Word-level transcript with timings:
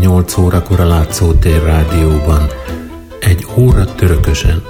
péntek 0.00 0.08
este 0.08 0.08
8 0.08 0.36
órakor 0.38 0.80
a 0.80 0.86
Látszótér 0.86 1.62
Rádióban. 1.62 2.46
Egy 3.20 3.46
óra 3.56 3.84
törökösen. 3.94 4.62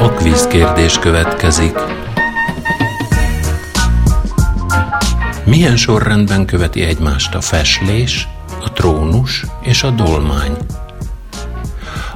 A 0.00 0.10
kvíz 0.16 0.46
kérdés 0.46 0.98
következik. 0.98 2.05
Milyen 5.46 5.76
sorrendben 5.76 6.46
követi 6.46 6.82
egymást 6.82 7.34
a 7.34 7.40
feslés, 7.40 8.28
a 8.62 8.72
trónus 8.72 9.44
és 9.62 9.82
a 9.82 9.90
dolmány? 9.90 10.56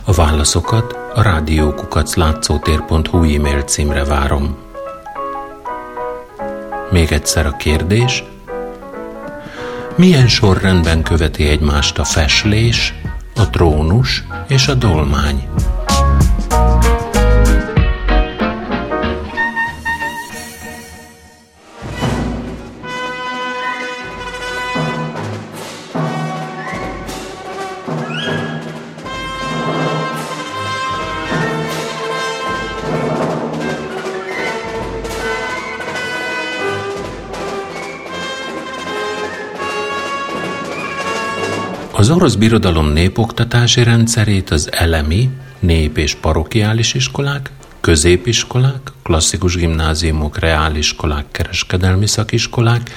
A 0.05 0.13
válaszokat 0.13 0.97
a 1.15 1.23
rádiókukaclátszótér.hu 1.23 3.35
e-mail 3.35 3.63
címre 3.63 4.05
várom. 4.05 4.57
Még 6.91 7.13
egyszer 7.13 7.47
a 7.47 7.57
kérdés. 7.57 8.25
Milyen 9.97 10.29
sorrendben 10.29 11.03
követi 11.03 11.49
egymást 11.49 11.99
a 11.99 12.05
feslés, 12.05 12.95
a 13.37 13.51
trónus 13.51 14.25
és 14.49 14.69
a 14.69 14.75
dolmány? 14.75 15.49
Az 42.11 42.17
orosz 42.17 42.35
birodalom 42.35 42.87
népoktatási 42.87 43.83
rendszerét 43.83 44.51
az 44.51 44.73
elemi, 44.73 45.31
nép- 45.59 45.97
és 45.97 46.15
parokiális 46.15 46.95
iskolák, 46.95 47.51
középiskolák, 47.81 48.93
klasszikus 49.03 49.57
gimnáziumok, 49.57 50.39
reáliskolák, 50.39 51.25
kereskedelmi 51.31 52.07
szakiskolák 52.07 52.91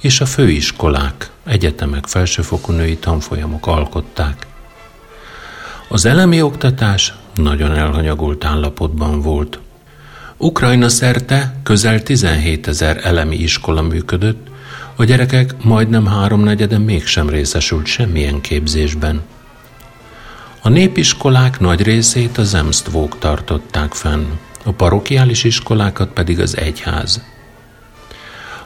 és 0.00 0.20
a 0.20 0.26
főiskolák, 0.26 1.30
egyetemek, 1.44 2.06
felsőfokú 2.06 2.72
női 2.72 2.96
tanfolyamok 2.96 3.66
alkották. 3.66 4.46
Az 5.88 6.04
elemi 6.04 6.42
oktatás 6.42 7.14
nagyon 7.34 7.74
elhanyagolt 7.74 8.44
állapotban 8.44 9.20
volt. 9.20 9.58
Ukrajna 10.36 10.88
szerte 10.88 11.54
közel 11.62 12.02
17 12.02 12.68
ezer 12.68 13.00
elemi 13.02 13.36
iskola 13.36 13.82
működött, 13.82 14.46
a 14.96 15.04
gyerekek 15.04 15.54
majdnem 15.62 16.06
háromnegyede 16.06 16.78
mégsem 16.78 17.28
részesült 17.28 17.86
semmilyen 17.86 18.40
képzésben. 18.40 19.22
A 20.62 20.68
népiskolák 20.68 21.60
nagy 21.60 21.82
részét 21.82 22.38
az 22.38 22.54
Emstvók 22.54 23.18
tartották 23.18 23.92
fenn, 23.92 24.26
a 24.64 24.70
parokiális 24.70 25.44
iskolákat 25.44 26.12
pedig 26.12 26.40
az 26.40 26.56
egyház. 26.56 27.22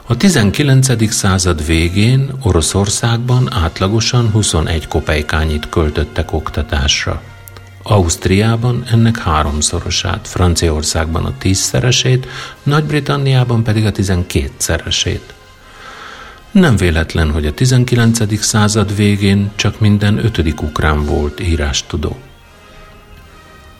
A 0.05 0.17
19. 0.17 1.11
század 1.13 1.65
végén 1.65 2.31
Oroszországban 2.43 3.53
átlagosan 3.53 4.29
21 4.31 4.87
kopejkányit 4.87 5.69
költöttek 5.69 6.31
oktatásra. 6.33 7.21
Ausztriában 7.83 8.83
ennek 8.91 9.17
háromszorosát, 9.17 10.27
Franciaországban 10.27 11.25
a 11.25 11.37
tízszeresét, 11.37 12.27
Nagy-Britanniában 12.63 13.63
pedig 13.63 13.85
a 13.85 13.91
tizenkétszeresét. 13.91 15.33
Nem 16.51 16.75
véletlen, 16.75 17.31
hogy 17.31 17.45
a 17.45 17.53
19. 17.53 18.43
század 18.43 18.95
végén 18.95 19.51
csak 19.55 19.79
minden 19.79 20.25
ötödik 20.25 20.61
ukrán 20.61 21.05
volt 21.05 21.39
írástudó. 21.39 22.17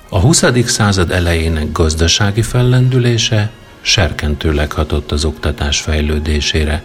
A 0.10 0.20
20. 0.20 0.44
század 0.66 1.12
elejének 1.12 1.72
gazdasági 1.72 2.42
fellendülése 2.42 3.52
serkentőleg 3.82 4.72
hatott 4.72 5.12
az 5.12 5.26
oktatás 5.26 5.82
fejlődésére, 5.82 6.84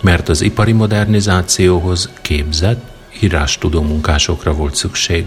mert 0.00 0.28
az 0.28 0.40
ipari 0.40 0.72
modernizációhoz 0.72 2.10
képzett, 2.20 2.82
írástudó 3.20 3.82
munkásokra 3.82 4.52
volt 4.52 4.74
szükség. 4.74 5.24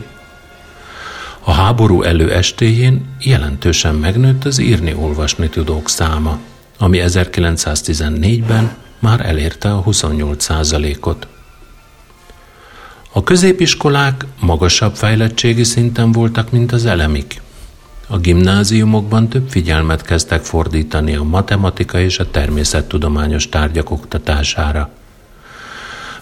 A 1.40 1.52
háború 1.52 2.02
előestéjén 2.02 3.06
jelentősen 3.20 3.96
megnőtt 3.96 4.46
az 4.46 4.60
írni-olvasni 4.60 5.50
tudók 5.50 5.90
száma, 5.90 6.40
ami 6.78 7.02
1914-ben 7.06 8.76
már 9.04 9.26
elérte 9.26 9.74
a 9.74 9.82
28 9.82 10.50
ot 11.02 11.28
A 13.12 13.24
középiskolák 13.24 14.26
magasabb 14.40 14.96
fejlettségi 14.96 15.64
szinten 15.64 16.12
voltak, 16.12 16.52
mint 16.52 16.72
az 16.72 16.86
elemik. 16.86 17.42
A 18.08 18.18
gimnáziumokban 18.18 19.28
több 19.28 19.50
figyelmet 19.50 20.02
kezdtek 20.02 20.44
fordítani 20.44 21.16
a 21.16 21.24
matematika 21.24 22.00
és 22.00 22.20
a 22.20 22.32
természettudományos 22.32 23.50
tárgyak 23.50 23.92
oktatására. 23.92 24.90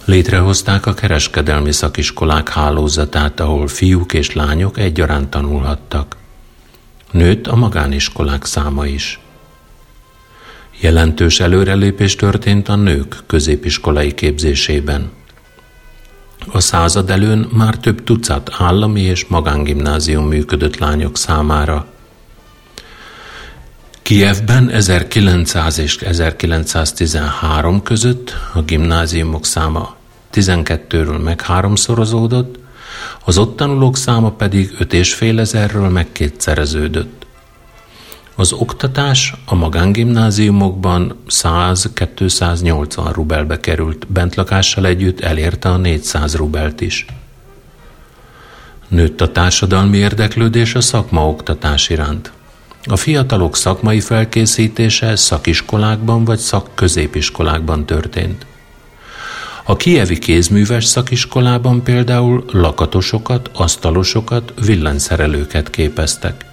Létrehozták 0.04 0.86
a 0.86 0.94
kereskedelmi 0.94 1.72
szakiskolák 1.72 2.48
hálózatát, 2.48 3.40
ahol 3.40 3.68
fiúk 3.68 4.12
és 4.12 4.34
lányok 4.34 4.78
egyaránt 4.78 5.28
tanulhattak. 5.28 6.16
Nőtt 7.10 7.46
a 7.46 7.56
magániskolák 7.56 8.44
száma 8.44 8.86
is. 8.86 9.21
Jelentős 10.82 11.40
előrelépés 11.40 12.16
történt 12.16 12.68
a 12.68 12.76
nők 12.76 13.16
középiskolai 13.26 14.14
képzésében. 14.14 15.10
A 16.52 16.60
század 16.60 17.10
előn 17.10 17.48
már 17.52 17.76
több 17.76 18.04
tucat 18.04 18.50
állami 18.58 19.00
és 19.00 19.26
magángimnázium 19.26 20.26
működött 20.26 20.78
lányok 20.78 21.16
számára. 21.16 21.86
Kievben 24.02 24.70
1900 24.70 25.78
és 25.78 25.96
1913 25.96 27.82
között 27.82 28.34
a 28.52 28.62
gimnáziumok 28.62 29.44
száma 29.44 29.96
12-ről 30.32 31.22
meg 31.22 31.40
háromszorozódott, 31.40 32.58
az 33.24 33.38
ott 33.38 33.56
tanulók 33.56 33.96
száma 33.96 34.30
pedig 34.30 34.74
5 34.78 34.92
és 34.92 35.14
fél 35.14 35.40
ezerről 35.40 35.88
meg 35.88 36.12
kétszereződött. 36.12 37.21
Az 38.42 38.52
oktatás 38.52 39.34
a 39.46 39.54
magángimnáziumokban 39.54 41.16
100-280 41.28 43.10
rubelbe 43.12 43.60
került, 43.60 44.06
bentlakással 44.12 44.86
együtt 44.86 45.20
elérte 45.20 45.68
a 45.68 45.76
400 45.76 46.34
rubelt 46.34 46.80
is. 46.80 47.06
Nőtt 48.88 49.20
a 49.20 49.32
társadalmi 49.32 49.96
érdeklődés 49.96 50.74
a 50.74 50.80
szakmaoktatás 50.80 51.88
iránt. 51.88 52.32
A 52.84 52.96
fiatalok 52.96 53.56
szakmai 53.56 54.00
felkészítése 54.00 55.16
szakiskolákban 55.16 56.24
vagy 56.24 56.38
szakközépiskolákban 56.38 57.86
történt. 57.86 58.46
A 59.64 59.76
kievi 59.76 60.18
kézműves 60.18 60.84
szakiskolában 60.84 61.82
például 61.82 62.44
lakatosokat, 62.52 63.50
asztalosokat, 63.52 64.52
villanyszerelőket 64.64 65.70
képeztek– 65.70 66.44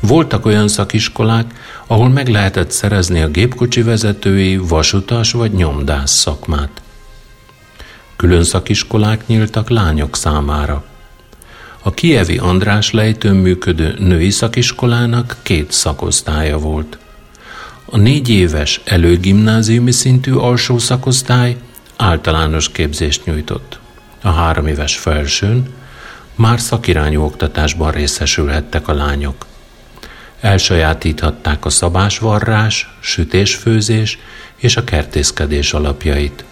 voltak 0.00 0.46
olyan 0.46 0.68
szakiskolák, 0.68 1.54
ahol 1.86 2.08
meg 2.08 2.28
lehetett 2.28 2.70
szerezni 2.70 3.20
a 3.20 3.28
gépkocsi 3.28 3.82
vezetői, 3.82 4.56
vasutas 4.56 5.32
vagy 5.32 5.52
nyomdász 5.52 6.12
szakmát. 6.12 6.82
Külön 8.16 8.44
szakiskolák 8.44 9.26
nyíltak 9.26 9.68
lányok 9.68 10.16
számára. 10.16 10.84
A 11.82 11.90
kievi 11.90 12.38
András 12.38 12.90
lejtőn 12.90 13.36
működő 13.36 13.94
női 13.98 14.30
szakiskolának 14.30 15.36
két 15.42 15.72
szakosztálya 15.72 16.58
volt. 16.58 16.98
A 17.84 17.96
négy 17.96 18.28
éves 18.28 18.80
előgimnáziumi 18.84 19.90
szintű 19.92 20.32
alsó 20.32 20.78
szakosztály 20.78 21.56
általános 21.96 22.70
képzést 22.70 23.24
nyújtott. 23.24 23.78
A 24.22 24.30
három 24.30 24.66
éves 24.66 24.96
felsőn 24.96 25.74
már 26.34 26.60
szakirányú 26.60 27.22
oktatásban 27.22 27.90
részesülhettek 27.90 28.88
a 28.88 28.94
lányok. 28.94 29.46
Elsajátíthatták 30.40 31.64
a 31.64 31.70
szabásvarrás, 31.70 32.88
sütésfőzés 33.00 34.18
és 34.56 34.76
a 34.76 34.84
kertészkedés 34.84 35.72
alapjait. 35.72 36.44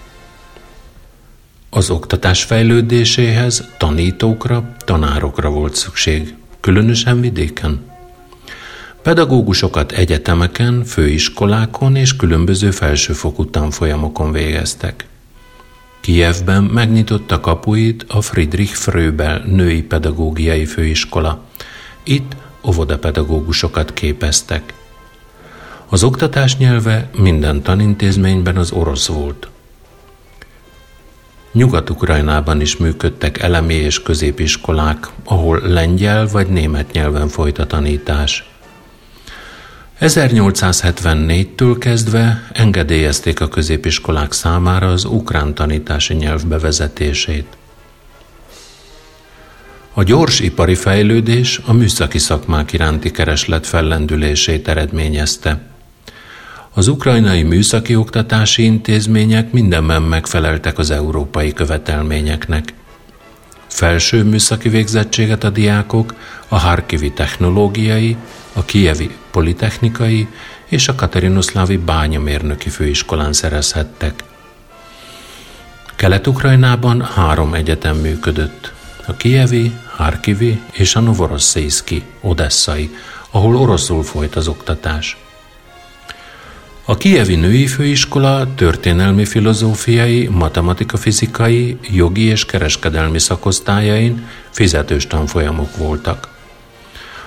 Az 1.70 1.90
oktatás 1.90 2.42
fejlődéséhez 2.42 3.68
tanítókra, 3.78 4.76
tanárokra 4.84 5.50
volt 5.50 5.74
szükség, 5.74 6.34
különösen 6.60 7.20
vidéken. 7.20 7.92
Pedagógusokat 9.02 9.92
egyetemeken, 9.92 10.84
főiskolákon 10.84 11.96
és 11.96 12.16
különböző 12.16 12.70
felsőfokú 12.70 13.50
tanfolyamokon 13.50 14.32
végeztek. 14.32 15.06
Kijevben 16.00 16.62
megnyitotta 16.62 17.40
kapuit 17.40 18.04
a 18.08 18.20
Friedrich 18.20 18.72
Fröbel 18.74 19.42
női 19.46 19.82
pedagógiai 19.82 20.64
főiskola. 20.64 21.44
Itt 22.02 22.36
óvodapedagógusokat 22.66 23.92
képeztek. 23.92 24.74
Az 25.88 26.02
oktatás 26.02 26.56
nyelve 26.56 27.08
minden 27.16 27.62
tanintézményben 27.62 28.56
az 28.56 28.72
orosz 28.72 29.06
volt. 29.06 29.48
Nyugat-Ukrajnában 31.52 32.60
is 32.60 32.76
működtek 32.76 33.42
elemi 33.42 33.74
és 33.74 34.02
középiskolák, 34.02 35.08
ahol 35.24 35.60
lengyel 35.60 36.26
vagy 36.26 36.48
német 36.48 36.92
nyelven 36.92 37.28
folyt 37.28 37.58
a 37.58 37.66
tanítás. 37.66 38.48
1874-től 40.00 41.76
kezdve 41.78 42.48
engedélyezték 42.52 43.40
a 43.40 43.48
középiskolák 43.48 44.32
számára 44.32 44.86
az 44.90 45.04
ukrán 45.04 45.54
tanítási 45.54 46.14
nyelv 46.14 46.46
bevezetését. 46.46 47.56
A 49.96 50.02
gyors 50.02 50.40
ipari 50.40 50.74
fejlődés 50.74 51.60
a 51.64 51.72
műszaki 51.72 52.18
szakmák 52.18 52.72
iránti 52.72 53.10
kereslet 53.10 53.66
fellendülését 53.66 54.68
eredményezte. 54.68 55.60
Az 56.72 56.88
ukrajnai 56.88 57.42
műszaki 57.42 57.96
oktatási 57.96 58.62
intézmények 58.62 59.52
mindenben 59.52 60.02
megfeleltek 60.02 60.78
az 60.78 60.90
európai 60.90 61.52
követelményeknek. 61.52 62.74
Felső 63.66 64.24
műszaki 64.24 64.68
végzettséget 64.68 65.44
a 65.44 65.50
diákok 65.50 66.14
a 66.48 66.58
Harkivi 66.58 67.12
technológiai, 67.12 68.16
a 68.52 68.64
Kijevi 68.64 69.10
Politechnikai 69.30 70.26
és 70.66 70.88
a 70.88 70.94
Katerinoszlávi 70.94 71.76
Bányamérnöki 71.76 72.68
Főiskolán 72.68 73.32
szerezhettek. 73.32 74.24
Kelet-Ukrajnában 75.96 77.02
három 77.02 77.54
egyetem 77.54 77.96
működött. 77.96 78.72
A 79.06 79.16
Kijevi, 79.16 79.72
Harkivi 79.96 80.60
és 80.72 80.94
a 80.94 81.00
Novorosszészki, 81.00 82.02
Odesszai, 82.20 82.94
ahol 83.30 83.56
oroszul 83.56 84.02
folyt 84.02 84.36
az 84.36 84.48
oktatás. 84.48 85.16
A 86.84 86.96
Kijevi 86.96 87.34
Női 87.34 87.66
Főiskola 87.66 88.54
történelmi 88.54 89.24
filozófiai, 89.24 90.26
matematika-fizikai, 90.26 91.78
jogi 91.90 92.22
és 92.22 92.46
kereskedelmi 92.46 93.18
szakosztályain 93.18 94.26
fizetős 94.50 95.06
tanfolyamok 95.06 95.76
voltak. 95.76 96.28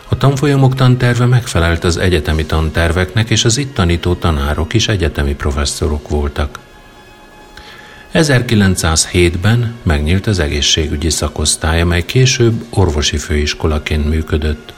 A 0.09 0.17
tanfolyamok 0.17 0.75
tanterve 0.75 1.25
megfelelt 1.25 1.83
az 1.83 1.97
egyetemi 1.97 2.45
tanterveknek, 2.45 3.29
és 3.29 3.45
az 3.45 3.57
itt 3.57 3.73
tanító 3.73 4.13
tanárok 4.13 4.73
is 4.73 4.87
egyetemi 4.87 5.35
professzorok 5.35 6.09
voltak. 6.09 6.59
1907-ben 8.17 9.73
megnyílt 9.83 10.27
az 10.27 10.39
egészségügyi 10.39 11.09
szakosztály, 11.09 11.81
amely 11.81 12.05
később 12.05 12.65
orvosi 12.69 13.17
főiskolaként 13.17 14.09
működött. 14.09 14.73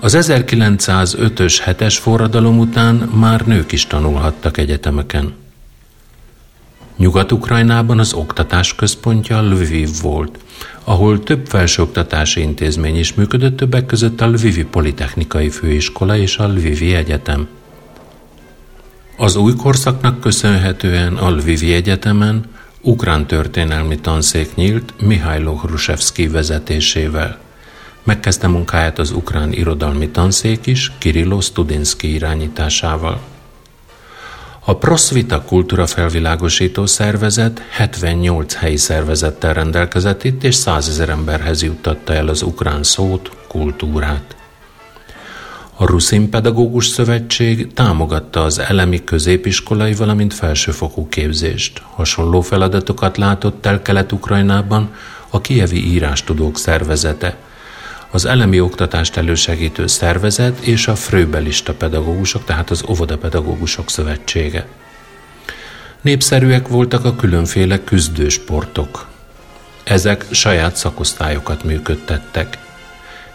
Az 0.00 0.16
1905-ös 0.18 1.58
hetes 1.62 1.98
forradalom 1.98 2.58
után 2.58 2.94
már 2.94 3.46
nők 3.46 3.72
is 3.72 3.86
tanulhattak 3.86 4.56
egyetemeken. 4.56 5.34
Nyugat-Ukrajnában 6.96 7.98
az 7.98 8.12
oktatás 8.12 8.74
központja 8.74 9.42
Lviv 9.42 9.90
volt, 10.02 10.38
ahol 10.84 11.22
több 11.22 11.46
felsőoktatási 11.46 12.40
intézmény 12.40 12.98
is 12.98 13.14
működött, 13.14 13.56
többek 13.56 13.86
között 13.86 14.20
a 14.20 14.26
Lvivi 14.26 14.64
Politechnikai 14.64 15.48
Főiskola 15.48 16.16
és 16.16 16.36
a 16.36 16.46
Lvivi 16.46 16.94
Egyetem. 16.94 17.48
Az 19.20 19.36
új 19.36 19.54
korszaknak 19.54 20.20
köszönhetően 20.20 21.16
a 21.16 21.30
Lvivi 21.30 21.72
Egyetemen 21.72 22.44
ukrán 22.80 23.26
történelmi 23.26 23.98
tanszék 23.98 24.54
nyílt 24.54 24.94
Mihailo 25.00 25.54
Hrusevski 25.54 26.28
vezetésével. 26.28 27.38
Megkezdte 28.02 28.46
munkáját 28.46 28.98
az 28.98 29.10
ukrán 29.10 29.52
irodalmi 29.52 30.08
tanszék 30.08 30.66
is 30.66 30.92
Kirillo 30.98 31.40
Studinsky 31.40 32.14
irányításával. 32.14 33.20
A 34.64 34.76
Prosvita 34.76 35.42
kultúra 35.42 35.86
felvilágosító 35.86 36.86
szervezet 36.86 37.62
78 37.70 38.54
helyi 38.54 38.76
szervezettel 38.76 39.54
rendelkezett 39.54 40.24
itt, 40.24 40.44
és 40.44 40.54
százezer 40.54 41.08
emberhez 41.08 41.62
juttatta 41.62 42.14
el 42.14 42.28
az 42.28 42.42
ukrán 42.42 42.82
szót, 42.82 43.30
kultúrát. 43.48 44.36
A 45.80 45.86
Ruszin 45.86 46.30
Pedagógus 46.30 46.86
Szövetség 46.86 47.72
támogatta 47.72 48.42
az 48.42 48.58
elemi 48.58 49.04
középiskolai, 49.04 49.94
valamint 49.94 50.34
felsőfokú 50.34 51.08
képzést. 51.08 51.82
Hasonló 51.94 52.40
feladatokat 52.40 53.16
látott 53.16 53.66
el 53.66 53.82
Kelet-Ukrajnában 53.82 54.94
a 55.28 55.40
Kievi 55.40 55.86
Írástudók 55.86 56.58
Szervezete– 56.58 57.36
az 58.10 58.24
elemi 58.24 58.60
oktatást 58.60 59.16
elősegítő 59.16 59.86
szervezet 59.86 60.58
és 60.58 60.88
a 60.88 60.94
frőbelista 60.94 61.74
pedagógusok, 61.74 62.44
tehát 62.44 62.70
az 62.70 62.84
óvodapedagógusok 62.88 63.90
szövetsége. 63.90 64.66
Népszerűek 66.00 66.68
voltak 66.68 67.04
a 67.04 67.16
különféle 67.16 67.84
küzdősportok. 67.84 69.06
Ezek 69.84 70.26
saját 70.30 70.76
szakosztályokat 70.76 71.64
működtettek. 71.64 72.58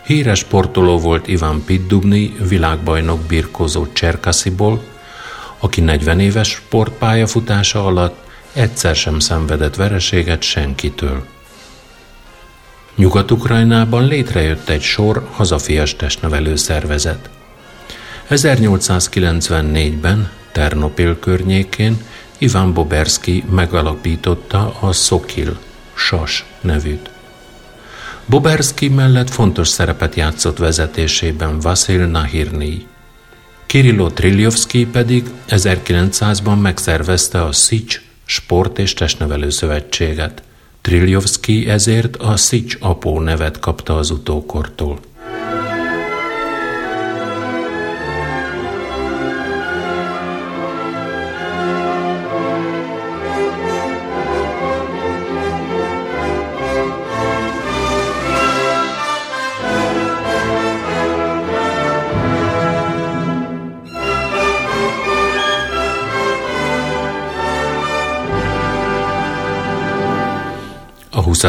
Híres 0.06 0.40
sportoló 0.40 1.00
volt 1.00 1.28
Ivan 1.28 1.64
Piddubni, 1.66 2.36
világbajnok 2.48 3.22
birkózó 3.22 3.88
Cserkasziból, 3.94 4.84
aki 5.60 5.82
40 5.82 6.20
éves 6.20 6.50
sportpályafutása 6.50 7.86
alatt 7.86 8.28
egyszer 8.54 8.96
sem 8.96 9.20
szenvedett 9.20 9.76
vereséget 9.76 10.42
senkitől. 10.42 11.26
Nyugat-Ukrajnában 12.96 14.08
létrejött 14.08 14.70
egy 14.70 14.82
sor 14.82 15.28
hazafias 15.32 15.96
testnevelő 15.96 16.56
szervezet. 16.56 17.30
1894-ben 18.30 20.32
Ternopil 20.52 21.20
környékén 21.20 21.98
Ivan 22.38 22.74
Boberski 22.74 23.44
megalapította 23.50 24.76
a 24.80 24.92
Szokil, 24.92 25.58
Sas 25.94 26.46
nevűt. 26.62 27.13
Boberski 28.26 28.88
mellett 28.88 29.30
fontos 29.30 29.68
szerepet 29.68 30.16
játszott 30.16 30.58
vezetésében 30.58 31.60
Vasil 31.60 32.06
Nahirny. 32.06 32.86
Kirillo 33.66 34.10
Triljovski 34.10 34.86
pedig 34.86 35.30
1900-ban 35.50 36.62
megszervezte 36.62 37.44
a 37.44 37.52
Szics 37.52 38.02
Sport 38.26 38.80
és 38.80 38.94
Testnevelő 38.94 39.50
Szövetséget– 39.50 40.42
Triljovszki 40.84 41.70
ezért 41.70 42.16
a 42.16 42.38
Szics 42.38 42.78
apó 42.80 43.20
nevet 43.20 43.60
kapta 43.60 43.98
az 43.98 44.10
utókortól. 44.10 45.00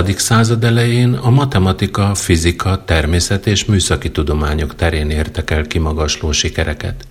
20. 0.03 0.23
század 0.23 0.65
elején 0.65 1.15
a 1.15 1.31
matematika, 1.31 2.15
fizika, 2.15 2.85
természet 2.85 3.47
és 3.47 3.65
műszaki 3.65 4.11
tudományok 4.11 4.75
terén 4.75 5.11
értek 5.11 5.51
el 5.51 5.67
kimagasló 5.67 6.33
sikereket. 6.33 7.07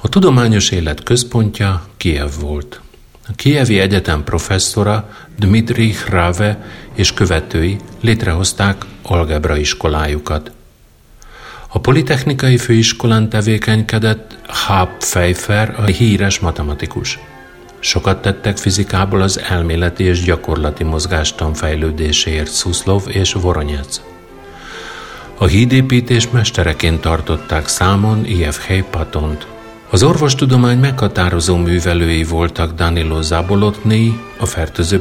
A 0.00 0.08
tudományos 0.08 0.70
élet 0.70 1.02
központja 1.02 1.86
Kiev 1.96 2.30
volt. 2.40 2.80
A 3.28 3.32
Kievi 3.36 3.78
Egyetem 3.78 4.24
professzora 4.24 5.08
Dmitri 5.38 5.92
Hrave 5.92 6.64
és 6.94 7.12
követői 7.12 7.76
létrehozták 8.00 8.84
algebra 9.02 9.56
iskolájukat. 9.56 10.52
A 11.68 11.80
Politechnikai 11.80 12.56
Főiskolán 12.56 13.28
tevékenykedett 13.28 14.38
Hab 14.46 14.88
Pfeiffer, 14.98 15.74
a 15.78 15.84
híres 15.84 16.38
matematikus. 16.38 17.18
Sokat 17.80 18.22
tettek 18.22 18.56
fizikából 18.56 19.22
az 19.22 19.40
elméleti 19.40 20.04
és 20.04 20.22
gyakorlati 20.22 20.84
mozgástan 20.84 21.54
fejlődéséért 21.54 22.50
Szuszlov 22.50 23.02
és 23.08 23.32
Voronyec. 23.32 24.00
A 25.38 25.46
hídépítés 25.46 26.30
mestereként 26.30 27.00
tartották 27.00 27.68
számon 27.68 28.24
Ievhely 28.24 28.84
Patont. 28.90 29.46
Az 29.90 30.02
orvostudomány 30.02 30.78
meghatározó 30.78 31.56
művelői 31.56 32.24
voltak 32.24 32.72
Danilo 32.72 33.22
Zabolotny, 33.22 34.08
a 34.38 34.46
fertőző 34.46 35.00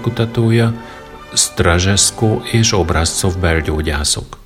kutatója, 0.00 0.72
Strazesko 1.32 2.40
és 2.52 2.72
Obrazcov 2.72 3.38
belgyógyászok. 3.38 4.45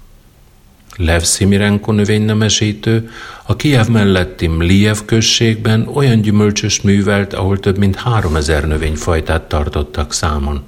Lev 0.96 1.20
Szimirenko 1.20 1.92
növénynemesítő 1.92 3.10
a 3.46 3.56
Kijev 3.56 3.86
melletti 3.86 4.46
Mliev 4.46 4.98
községben 5.04 5.88
olyan 5.94 6.20
gyümölcsös 6.20 6.80
művelt, 6.80 7.34
ahol 7.34 7.58
több 7.58 7.78
mint 7.78 7.96
3000 7.96 8.66
növényfajtát 8.66 9.42
tartottak 9.42 10.12
számon. 10.12 10.62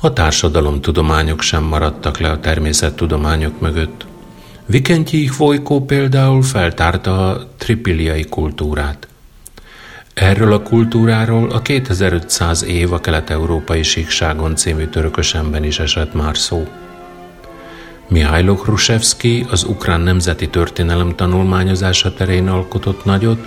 A 0.00 0.12
társadalomtudományok 0.12 1.40
sem 1.40 1.62
maradtak 1.62 2.18
le 2.18 2.30
a 2.30 2.40
természettudományok 2.40 3.60
mögött. 3.60 4.06
Vikentyi 4.66 5.30
Vojkó 5.36 5.84
például 5.84 6.42
feltárta 6.42 7.28
a 7.28 7.48
tripiliai 7.56 8.24
kultúrát. 8.24 9.08
Erről 10.14 10.52
a 10.52 10.62
kultúráról 10.62 11.50
a 11.50 11.62
2500 11.62 12.64
év 12.64 12.92
a 12.92 13.00
kelet-európai 13.00 13.82
síkságon 13.82 14.56
című 14.56 14.86
törökösemben 14.86 15.64
is 15.64 15.78
esett 15.78 16.14
már 16.14 16.36
szó. 16.36 16.66
Mihailo 18.08 18.54
Khrushchevsky 18.54 19.46
az 19.50 19.64
ukrán 19.64 20.00
nemzeti 20.00 20.48
történelem 20.48 21.16
tanulmányozása 21.16 22.14
terén 22.14 22.48
alkotott 22.48 23.04
nagyot, 23.04 23.46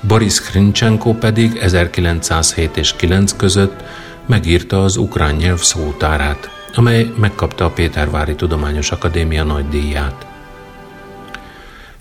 Boris 0.00 0.40
Hrinchenko 0.40 1.14
pedig 1.14 1.56
1907 1.56 2.76
és 2.76 2.96
9 2.96 3.32
között 3.32 3.82
megírta 4.26 4.84
az 4.84 4.96
ukrán 4.96 5.34
nyelv 5.34 5.60
szótárát, 5.60 6.50
amely 6.74 7.12
megkapta 7.16 7.64
a 7.64 7.70
Pétervári 7.70 8.34
Tudományos 8.34 8.90
Akadémia 8.90 9.44
nagy 9.44 9.68
díját. 9.68 10.26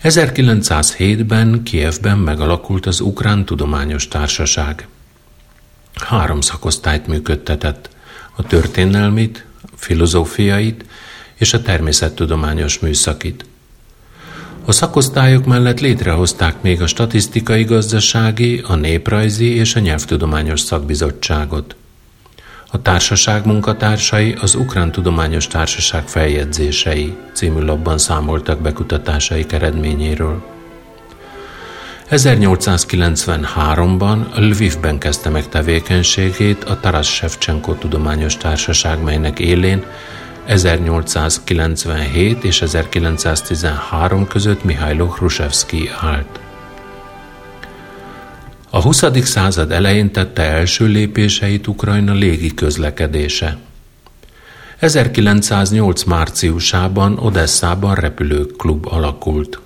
1907-ben 0.04 1.64
Kievben 1.64 2.18
megalakult 2.18 2.86
az 2.86 3.00
Ukrán 3.00 3.46
Tudományos 3.46 4.08
Társaság. 4.08 4.88
Három 5.96 6.42
szakosztályt 6.42 7.08
működtetett, 7.08 7.90
a 8.36 8.44
történelmit, 8.44 9.46
filozófiait 9.76 10.86
és 11.42 11.54
a 11.54 11.62
természettudományos 11.62 12.80
műszakit. 12.80 13.46
A 14.66 14.72
szakosztályok 14.72 15.46
mellett 15.46 15.80
létrehozták 15.80 16.62
még 16.62 16.82
a 16.82 16.88
statisztikai 16.88 17.64
gazdasági, 17.64 18.64
a 18.68 18.76
néprajzi 18.76 19.56
és 19.56 19.76
a 19.76 19.80
nyelvtudományos 19.80 20.60
szakbizottságot. 20.60 21.76
A 22.72 22.82
társaság 22.82 23.46
munkatársai 23.46 24.36
az 24.42 24.56
Ukrán 24.56 24.92
Tudományos 24.92 25.48
Társaság 25.48 26.08
feljegyzései 26.08 27.16
című 27.34 27.62
labban 27.62 27.98
számoltak 27.98 28.62
be 28.62 28.72
kutatásaik 28.72 29.52
eredményéről. 29.52 30.44
1893-ban 32.10 34.18
Lvivben 34.36 34.98
kezdte 34.98 35.30
meg 35.30 35.50
tevékenységét 35.50 36.64
a 36.64 36.80
Taras 36.80 37.14
Shevchenko 37.14 37.74
Tudományos 37.74 38.38
Társaság, 38.38 39.04
melynek 39.04 39.40
élén 39.40 39.86
1897 40.46 42.44
és 42.44 42.62
1913 42.62 44.28
között 44.28 44.64
Mihailo 44.64 45.06
Hrushevsky 45.06 45.90
állt. 46.02 46.40
A 48.70 48.82
20. 48.82 49.04
század 49.24 49.72
elején 49.72 50.12
tette 50.12 50.42
első 50.42 50.86
lépéseit 50.86 51.68
Ukrajna 51.68 52.14
légi 52.14 52.54
közlekedése. 52.54 53.58
1908. 54.80 56.04
márciusában 56.04 57.18
Odesszában 57.18 57.96
repülőklub 57.96 58.88
alakult. 58.88 59.60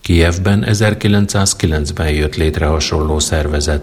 Kijevben 0.00 0.64
1909-ben 0.68 2.10
jött 2.10 2.36
létre 2.36 2.66
hasonló 2.66 3.18
szervezet. 3.18 3.82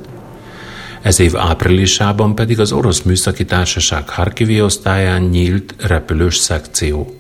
Ez 1.02 1.20
év 1.20 1.38
áprilisában 1.38 2.36
pedig 2.36 2.60
az 2.60 2.72
Orosz 2.72 3.02
Műszaki 3.02 3.46
Társaság 3.46 4.10
Harkivi 4.10 4.62
osztályán 4.62 5.22
nyílt 5.22 5.76
repülős 5.78 6.38
szekció. 6.38 7.14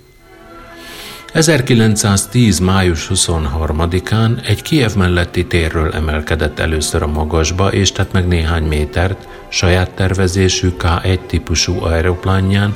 1910. 1.34 2.60
május 2.60 3.08
23-án 3.14 4.48
egy 4.48 4.62
Kiev 4.62 4.96
melletti 4.96 5.46
térről 5.46 5.94
emelkedett 5.94 6.60
először 6.60 7.02
a 7.02 7.08
magasba, 7.08 7.72
és 7.72 7.92
tett 7.92 8.12
meg 8.12 8.28
néhány 8.28 8.64
métert 8.64 9.28
saját 9.50 9.92
tervezésű 9.92 10.70
K-1 10.78 11.20
típusú 11.26 11.84
aeroplánján 11.84 12.76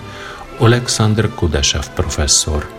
Alexander 0.58 1.30
Kudeshev 1.36 1.86
professzor. 1.96 2.70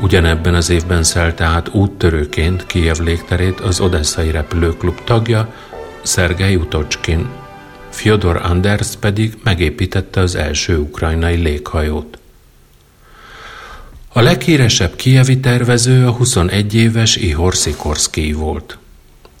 Ugyanebben 0.00 0.54
az 0.54 0.70
évben 0.70 1.02
szelte 1.02 1.44
át 1.44 1.68
úttörőként 1.68 2.66
Kiev 2.66 2.98
légterét 2.98 3.60
az 3.60 3.80
Odesszai 3.80 4.30
repülőklub 4.30 5.04
tagja, 5.04 5.52
Szergei 6.06 6.56
Utocskin. 6.56 7.28
Fyodor 7.90 8.40
Anders 8.42 8.88
pedig 9.00 9.34
megépítette 9.42 10.20
az 10.20 10.34
első 10.34 10.78
ukrajnai 10.78 11.36
léghajót. 11.36 12.18
A 14.12 14.20
leghíresebb 14.20 14.96
kievi 14.96 15.40
tervező 15.40 16.06
a 16.06 16.10
21 16.10 16.74
éves 16.74 17.16
Ihor 17.16 17.54
Szikorszki 17.54 18.32
volt. 18.32 18.78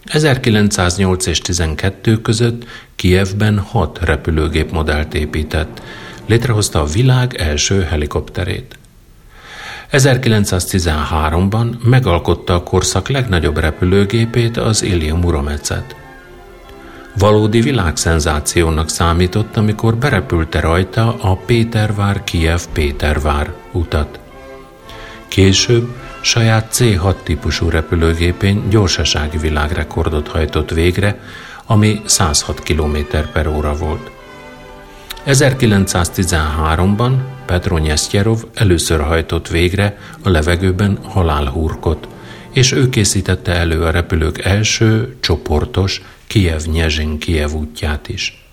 1908 0.04 1.26
és 1.26 1.38
12 1.38 2.20
között 2.20 2.64
Kievben 2.96 3.58
hat 3.58 3.98
repülőgép 4.02 4.70
modellt 4.70 5.14
épített, 5.14 5.82
létrehozta 6.26 6.80
a 6.80 6.84
világ 6.84 7.34
első 7.34 7.82
helikopterét. 7.82 8.78
1913-ban 9.92 11.78
megalkotta 11.84 12.54
a 12.54 12.62
korszak 12.62 13.08
legnagyobb 13.08 13.58
repülőgépét, 13.58 14.56
az 14.56 14.82
Ilya 14.82 15.16
Muromecet. 15.16 15.96
Valódi 17.18 17.60
világszenzációnak 17.60 18.88
számított, 18.88 19.56
amikor 19.56 19.96
berepülte 19.96 20.60
rajta 20.60 21.16
a 21.20 21.36
Pétervár-Kiev-Pétervár 21.36 23.52
utat. 23.72 24.18
Később 25.28 25.88
saját 26.20 26.68
C6 26.72 27.14
típusú 27.22 27.68
repülőgépén 27.68 28.68
gyorsasági 28.68 29.38
világrekordot 29.38 30.28
hajtott 30.28 30.70
végre, 30.70 31.20
ami 31.66 32.00
106 32.04 32.62
km 32.62 32.96
per 33.32 33.46
óra 33.46 33.74
volt. 33.74 34.10
1913-ban 35.26 37.12
Petro 37.46 37.78
Nyesztyerov 37.78 38.42
először 38.54 39.00
hajtott 39.00 39.48
végre 39.48 39.98
a 40.22 40.28
levegőben 40.28 40.98
halálhurkot, 41.02 42.08
és 42.52 42.72
ő 42.72 42.88
készítette 42.88 43.52
elő 43.52 43.82
a 43.82 43.90
repülők 43.90 44.44
első 44.44 45.16
csoportos 45.20 46.02
Kiev-Nyezsin-Kiev 46.26 47.52
útját 47.52 48.08
is. 48.08 48.44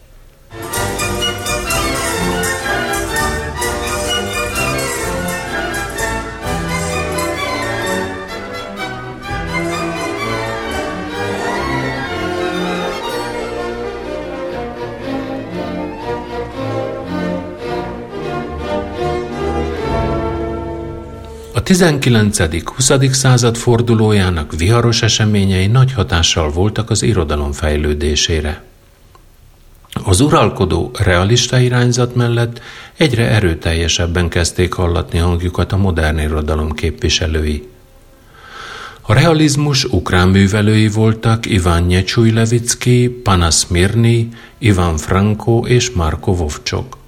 A 21.64 21.66
19.-20. 21.66 23.12
század 23.12 23.56
fordulójának 23.56 24.56
viharos 24.56 25.02
eseményei 25.02 25.68
nagy 25.68 25.94
hatással 25.94 26.50
voltak 26.50 26.90
az 26.90 27.04
irodalom 27.04 27.52
fejlődésére. 27.52 28.64
Az 30.04 30.20
uralkodó 30.20 30.92
realista 31.00 31.60
irányzat 31.60 32.16
mellett 32.16 32.62
egyre 32.98 33.30
erőteljesebben 33.30 34.30
kezdték 34.30 34.74
hallatni 34.74 35.18
hangjukat 35.18 35.72
a 35.72 35.78
modern 35.78 36.20
irodalom 36.20 36.72
képviselői. 36.72 37.68
A 39.02 39.14
realizmus 39.14 39.86
ukrán 39.86 40.28
művelői 40.28 40.88
voltak 40.88 41.46
Iván 41.46 41.84
Nyecsúj-Levicki, 41.84 43.10
Panas 43.10 43.68
Mirny, 43.68 44.34
Ivan 44.58 44.98
Franko 44.98 45.66
és 45.68 45.90
Marko 45.90 46.36
Vovcsok. 46.36 47.03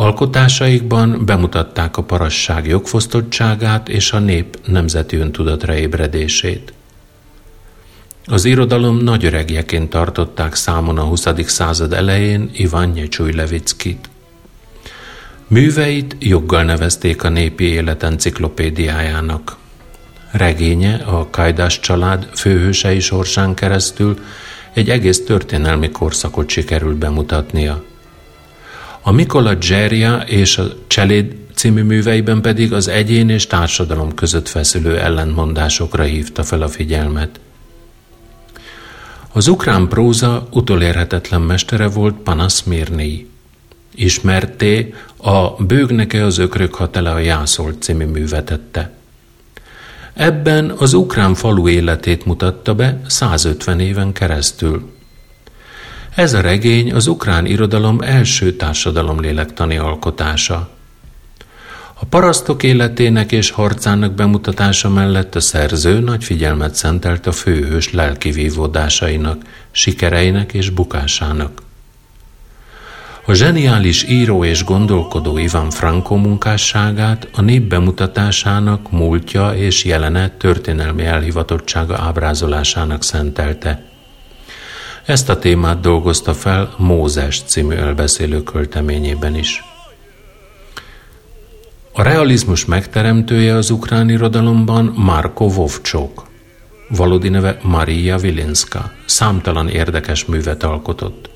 Alkotásaikban 0.00 1.24
bemutatták 1.24 1.96
a 1.96 2.02
parasság 2.02 2.66
jogfosztottságát 2.66 3.88
és 3.88 4.12
a 4.12 4.18
nép 4.18 4.58
nemzeti 4.66 5.16
öntudatra 5.16 5.74
ébredését. 5.74 6.72
Az 8.24 8.44
irodalom 8.44 8.96
nagy 8.96 9.24
öregjeként 9.24 9.90
tartották 9.90 10.54
számon 10.54 10.98
a 10.98 11.02
20. 11.02 11.26
század 11.46 11.92
elején 11.92 12.50
Ivan 12.52 12.88
Nyecsúj-Levickit. 12.88 14.08
Műveit 15.46 16.16
joggal 16.18 16.62
nevezték 16.62 17.24
a 17.24 17.28
népi 17.28 17.64
élet 17.64 18.02
enciklopédiájának. 18.02 19.56
Regénye 20.30 20.94
a 20.94 21.30
Kajdás 21.30 21.80
család 21.80 22.28
főhősei 22.34 23.00
sorsán 23.00 23.54
keresztül 23.54 24.18
egy 24.72 24.90
egész 24.90 25.24
történelmi 25.24 25.90
korszakot 25.90 26.48
sikerült 26.48 26.96
bemutatnia– 26.96 27.82
a 29.08 29.12
Mikola 29.12 29.54
Dzserja 29.54 30.16
és 30.16 30.58
a 30.58 30.64
Cseléd 30.86 31.36
című 31.54 31.82
műveiben 31.82 32.40
pedig 32.40 32.72
az 32.72 32.88
egyén 32.88 33.28
és 33.28 33.46
társadalom 33.46 34.14
között 34.14 34.48
feszülő 34.48 34.98
ellentmondásokra 34.98 36.02
hívta 36.02 36.42
fel 36.42 36.62
a 36.62 36.68
figyelmet. 36.68 37.40
Az 39.32 39.48
ukrán 39.48 39.88
próza 39.88 40.48
utolérhetetlen 40.50 41.40
mestere 41.40 41.88
volt 41.88 42.14
Panas 42.14 42.64
Mirnyi. 42.64 43.26
Ismerté 43.94 44.94
a 45.16 45.62
Bőgneke 45.62 46.24
az 46.24 46.38
ökrök 46.38 46.74
ha 46.74 46.90
tele 46.90 47.10
a 47.10 47.18
Jászolt 47.18 47.82
című 47.82 48.04
művetette. 48.04 48.92
Ebben 50.14 50.70
az 50.70 50.92
ukrán 50.92 51.34
falu 51.34 51.68
életét 51.68 52.24
mutatta 52.24 52.74
be 52.74 53.00
150 53.06 53.80
éven 53.80 54.12
keresztül. 54.12 54.97
Ez 56.18 56.32
a 56.32 56.40
regény 56.40 56.92
az 56.92 57.06
ukrán 57.06 57.46
irodalom 57.46 58.00
első 58.00 58.52
társadalomlélektani 58.52 59.76
alkotása. 59.76 60.68
A 61.94 62.04
parasztok 62.04 62.62
életének 62.62 63.32
és 63.32 63.50
harcának 63.50 64.12
bemutatása 64.12 64.88
mellett 64.88 65.34
a 65.34 65.40
szerző 65.40 65.98
nagy 65.98 66.24
figyelmet 66.24 66.74
szentelt 66.74 67.26
a 67.26 67.32
főhős 67.32 67.92
lelki 67.92 68.30
vívódásainak, 68.30 69.42
sikereinek 69.70 70.52
és 70.52 70.70
bukásának. 70.70 71.62
A 73.26 73.32
zseniális 73.32 74.02
író 74.02 74.44
és 74.44 74.64
gondolkodó 74.64 75.38
Ivan 75.38 75.70
Franco 75.70 76.14
munkásságát 76.14 77.28
a 77.32 77.40
nép 77.40 77.62
bemutatásának, 77.62 78.90
múltja 78.90 79.50
és 79.54 79.84
jelene 79.84 80.28
történelmi 80.28 81.04
elhivatottsága 81.04 81.98
ábrázolásának 81.98 83.02
szentelte. 83.02 83.87
Ezt 85.08 85.28
a 85.28 85.38
témát 85.38 85.80
dolgozta 85.80 86.34
fel 86.34 86.74
Mózes 86.78 87.42
című 87.46 87.74
elbeszélő 87.74 88.42
költeményében 88.42 89.34
is. 89.36 89.64
A 91.92 92.02
realizmus 92.02 92.64
megteremtője 92.64 93.54
az 93.54 93.70
ukrán 93.70 94.08
irodalomban 94.08 94.92
Marko 94.96 95.48
Vovcsok. 95.48 96.26
Valódi 96.88 97.28
neve 97.28 97.58
Maria 97.62 98.18
Vilinska. 98.18 98.92
Számtalan 99.06 99.68
érdekes 99.68 100.24
művet 100.24 100.62
alkotott. 100.62 101.30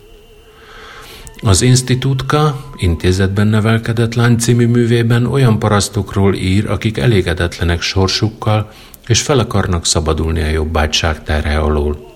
Az 1.43 1.63
Institutka 1.63 2.65
intézetben 2.77 3.47
nevelkedett 3.47 4.15
lány 4.15 4.39
című 4.39 4.67
művében 4.67 5.27
olyan 5.27 5.59
parasztokról 5.59 6.35
ír, 6.35 6.71
akik 6.71 6.99
elégedetlenek 6.99 7.81
sorsukkal, 7.81 8.73
és 9.07 9.23
fel 9.23 9.39
akarnak 9.39 9.87
szabadulni 9.87 10.43
a 10.43 10.51
jobbágyság 10.51 11.23
terhe 11.23 11.59
alól. 11.59 12.12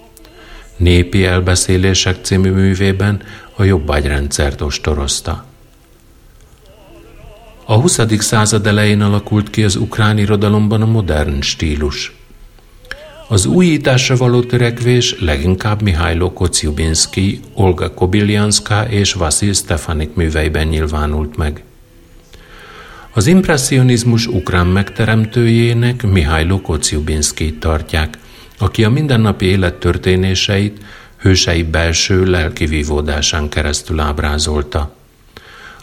Népi 0.76 1.24
elbeszélések 1.24 2.16
című 2.22 2.50
művében 2.50 3.22
a 3.54 3.64
jobbágyrendszert 3.64 4.60
ostorozta. 4.60 5.44
A 7.64 7.74
20. 7.74 8.00
század 8.18 8.66
elején 8.66 9.00
alakult 9.00 9.50
ki 9.50 9.64
az 9.64 9.76
ukrán 9.76 10.18
irodalomban 10.18 10.82
a 10.82 10.86
modern 10.86 11.40
stílus. 11.40 12.16
Az 13.28 13.46
újításra 13.46 14.16
való 14.16 14.42
törekvés 14.42 15.20
leginkább 15.20 15.82
Mihailo 15.82 16.32
Kociubinski, 16.32 17.40
Olga 17.54 17.94
Kobiljanska 17.94 18.86
és 18.88 19.12
Vasil 19.12 19.52
Stefanik 19.52 20.14
műveiben 20.14 20.66
nyilvánult 20.66 21.36
meg. 21.36 21.64
Az 23.10 23.26
impressionizmus 23.26 24.26
ukrán 24.26 24.66
megteremtőjének 24.66 26.02
Mihailo 26.02 26.60
Kociubinski 26.60 27.54
tartják, 27.54 28.18
aki 28.58 28.84
a 28.84 28.90
mindennapi 28.90 29.46
élet 29.46 29.74
történéseit 29.74 30.84
hősei 31.16 31.62
belső 31.62 32.24
lelki 32.24 32.66
vívódásán 32.66 33.48
keresztül 33.48 34.00
ábrázolta. 34.00 34.94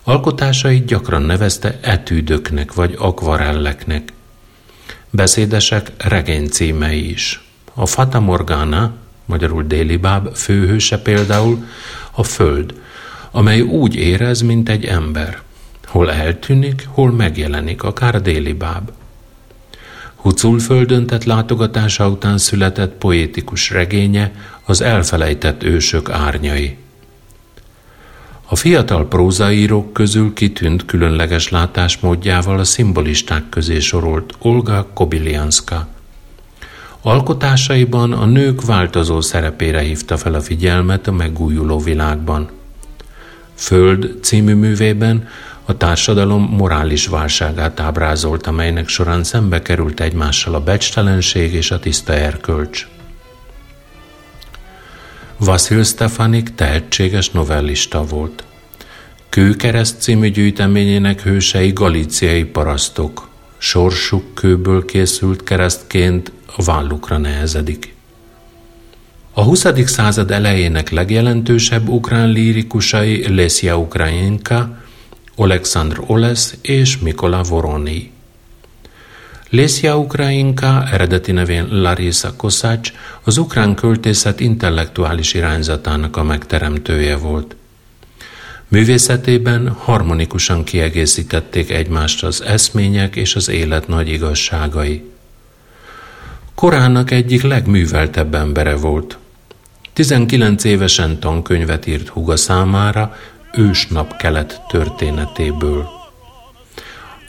Alkotásait 0.03 0.85
gyakran 0.85 1.21
nevezte 1.21 1.77
etűdöknek 1.81 2.73
vagy 2.73 2.95
akvarelleknek. 2.97 4.13
Beszédesek 5.09 5.91
regény 5.97 6.47
címei 6.47 7.09
is. 7.09 7.41
A 7.73 7.85
Fata 7.85 8.19
Morgana, 8.19 8.93
magyarul 9.25 9.63
déli 9.63 9.97
báb 9.97 10.35
főhőse 10.35 11.01
például 11.01 11.65
a 12.11 12.23
Föld, 12.23 12.73
amely 13.31 13.61
úgy 13.61 13.95
érez, 13.95 14.41
mint 14.41 14.69
egy 14.69 14.85
ember. 14.85 15.41
Hol 15.85 16.11
eltűnik, 16.11 16.87
hol 16.87 17.11
megjelenik, 17.11 17.83
akár 17.83 18.15
a 18.15 18.19
déli 20.23 20.31
báb. 20.31 20.41
Hucul 20.43 20.59
földön 20.59 21.05
tett 21.05 21.23
látogatása 21.23 22.09
után 22.09 22.37
született 22.37 22.97
poétikus 22.97 23.69
regénye 23.69 24.31
az 24.65 24.81
elfelejtett 24.81 25.63
ősök 25.63 26.09
árnyai. 26.09 26.77
A 28.45 28.55
fiatal 28.55 29.07
prózaírók 29.07 29.93
közül 29.93 30.33
kitűnt 30.33 30.85
különleges 30.85 31.49
látásmódjával 31.49 32.59
a 32.59 32.63
szimbolisták 32.63 33.49
közé 33.49 33.79
sorolt 33.79 34.33
Olga 34.39 34.87
Kobilianska. 34.93 35.87
Alkotásaiban 37.01 38.13
a 38.13 38.25
nők 38.25 38.65
változó 38.65 39.21
szerepére 39.21 39.79
hívta 39.79 40.17
fel 40.17 40.33
a 40.33 40.41
figyelmet 40.41 41.07
a 41.07 41.11
megújuló 41.11 41.79
világban. 41.79 42.49
Föld 43.55 44.19
című 44.21 44.53
művében 44.53 45.27
a 45.65 45.77
társadalom 45.77 46.43
morális 46.43 47.07
válságát 47.07 47.79
ábrázolt, 47.79 48.47
amelynek 48.47 48.87
során 48.87 49.23
szembe 49.23 49.61
került 49.61 49.99
egymással 49.99 50.55
a 50.55 50.63
becstelenség 50.63 51.53
és 51.53 51.71
a 51.71 51.79
tiszta 51.79 52.13
erkölcs. 52.13 52.87
Vasil 55.37 55.83
Stefanik 55.83 56.55
tehetséges 56.55 57.29
novellista 57.29 58.05
volt. 58.05 58.43
Kőkereszt 59.29 60.01
című 60.01 60.29
gyűjteményének 60.29 61.21
hősei 61.21 61.71
galíciai 61.71 62.43
parasztok. 62.43 63.29
Sorsuk 63.57 64.33
kőből 64.33 64.85
készült 64.85 65.43
keresztként 65.43 66.31
a 66.55 66.63
vállukra 66.63 67.17
nehezedik. 67.17 67.95
A 69.33 69.43
20. 69.43 69.65
század 69.85 70.31
elejének 70.31 70.89
legjelentősebb 70.89 71.87
ukrán 71.87 72.29
lírikusai 72.29 73.35
Lesia 73.35 73.77
Ukrainka, 73.77 74.82
Alexandr 75.35 75.99
Oles 76.07 76.53
és 76.61 76.97
Mikola 76.97 77.43
Voroni. 77.43 78.11
Lésia 79.49 79.97
Ukrainka, 79.97 80.87
eredeti 80.91 81.31
nevén 81.31 81.67
Larisa 81.69 82.35
Kosács, 82.35 82.91
az 83.23 83.37
ukrán 83.37 83.75
költészet 83.75 84.39
intellektuális 84.39 85.33
irányzatának 85.33 86.17
a 86.17 86.23
megteremtője 86.23 87.15
volt. 87.15 87.55
Művészetében 88.67 89.69
harmonikusan 89.69 90.63
kiegészítették 90.63 91.69
egymást 91.69 92.23
az 92.23 92.43
eszmények 92.43 93.15
és 93.15 93.35
az 93.35 93.49
élet 93.49 93.87
nagy 93.87 94.09
igazságai. 94.09 95.03
Korának 96.55 97.11
egyik 97.11 97.41
legműveltebb 97.41 98.35
embere 98.35 98.75
volt. 98.75 99.17
19 99.93 100.63
évesen 100.63 101.19
tankönyvet 101.19 101.87
írt 101.87 102.07
huga 102.07 102.35
számára, 102.35 103.15
ősnap 103.57 104.17
kelet 104.17 104.61
történetéből. 104.67 105.89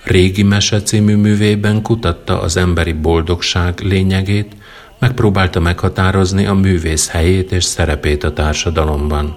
Régi 0.05 0.43
Mese 0.43 0.83
című 0.83 1.17
művében 1.17 1.83
kutatta 1.83 2.41
az 2.41 2.57
emberi 2.57 2.93
boldogság 2.93 3.81
lényegét, 3.81 4.53
megpróbálta 4.99 5.61
meghatározni 5.61 6.47
a 6.47 6.55
művész 6.55 7.09
helyét 7.09 7.53
és 7.53 7.65
szerepét 7.65 8.25
a 8.25 8.33
társadalomban. 8.33 9.37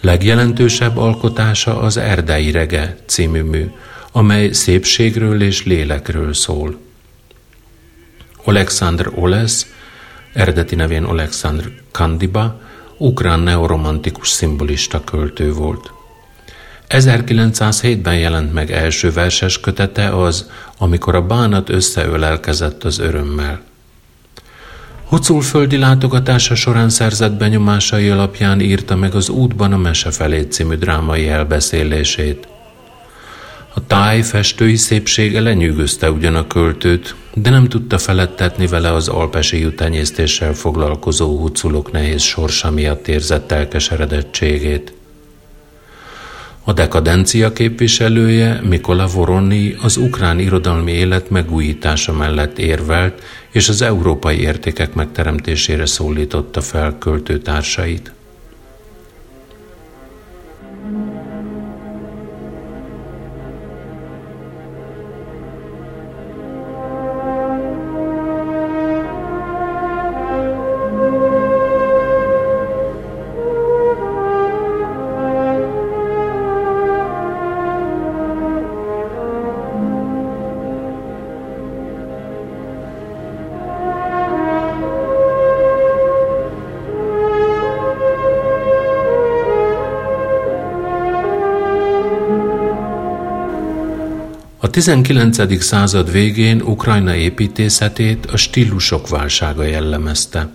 Legjelentősebb 0.00 0.96
alkotása 0.96 1.80
az 1.80 1.96
Erdei 1.96 2.50
Rege 2.50 2.96
című 3.06 3.42
mű, 3.42 3.70
amely 4.12 4.52
szépségről 4.52 5.42
és 5.42 5.64
lélekről 5.64 6.34
szól. 6.34 6.78
Alexander 8.44 9.06
Oles, 9.14 9.66
eredeti 10.32 10.74
nevén 10.74 11.04
Alexander 11.04 11.64
Kandiba, 11.90 12.60
ukrán 13.00 13.40
neoromantikus 13.40 14.28
szimbolista 14.28 15.04
költő 15.04 15.52
volt. 15.52 15.92
1907-ben 16.88 18.18
jelent 18.18 18.52
meg 18.52 18.70
első 18.70 19.12
verses 19.12 19.60
kötete 19.60 20.22
az, 20.22 20.50
amikor 20.78 21.14
a 21.14 21.26
bánat 21.26 21.68
összeölelkezett 21.68 22.84
az 22.84 22.98
örömmel. 22.98 23.60
Hucul 25.08 25.42
földi 25.42 25.76
látogatása 25.76 26.54
során 26.54 26.88
szerzett 26.88 27.32
benyomásai 27.32 28.08
alapján 28.08 28.60
írta 28.60 28.96
meg 28.96 29.14
az 29.14 29.28
Útban 29.28 29.72
a 29.72 29.76
mese 29.76 30.10
felé 30.10 30.42
című 30.42 30.74
drámai 30.74 31.28
elbeszélését. 31.28 32.48
A 33.74 33.86
táj 33.86 34.22
festői 34.22 34.76
szépsége 34.76 35.40
lenyűgözte 35.40 36.10
ugyan 36.10 36.34
a 36.34 36.46
költőt, 36.46 37.14
de 37.34 37.50
nem 37.50 37.68
tudta 37.68 37.98
felettetni 37.98 38.66
vele 38.66 38.92
az 38.92 39.08
alpesi 39.08 39.60
jutenyésztéssel 39.60 40.54
foglalkozó 40.54 41.38
huculok 41.38 41.92
nehéz 41.92 42.22
sorsa 42.22 42.70
miatt 42.70 43.08
érzett 43.08 43.52
elkeseredettségét. 43.52 44.92
A 46.64 46.72
dekadencia 46.72 47.52
képviselője, 47.52 48.60
Mikola 48.62 49.06
Voroni 49.06 49.76
az 49.82 49.96
ukrán 49.96 50.38
irodalmi 50.38 50.92
élet 50.92 51.30
megújítása 51.30 52.12
mellett 52.12 52.58
érvelt, 52.58 53.22
és 53.50 53.68
az 53.68 53.82
európai 53.82 54.40
értékek 54.40 54.94
megteremtésére 54.94 55.86
szólította 55.86 56.60
fel 56.60 56.98
költőtársait. 56.98 58.12
19. 94.80 95.62
század 95.62 96.12
végén 96.12 96.62
Ukrajna 96.62 97.14
építészetét 97.14 98.26
a 98.26 98.36
stílusok 98.36 99.08
válsága 99.08 99.62
jellemezte. 99.62 100.48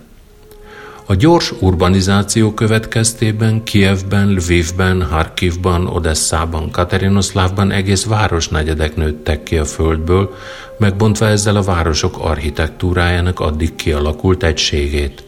A 1.04 1.14
gyors 1.14 1.52
urbanizáció 1.60 2.54
következtében 2.54 3.62
Kievben, 3.62 4.28
Lvivben, 4.32 5.02
Harkivban, 5.02 5.86
Odesszában, 5.86 6.70
Katerinoszlávban 6.70 7.70
egész 7.70 8.04
városnegyedek 8.04 8.96
nőttek 8.96 9.42
ki 9.42 9.56
a 9.56 9.64
földből, 9.64 10.34
megbontva 10.78 11.26
ezzel 11.26 11.56
a 11.56 11.62
városok 11.62 12.18
architektúrájának 12.18 13.40
addig 13.40 13.74
kialakult 13.74 14.42
egységét. 14.42 15.24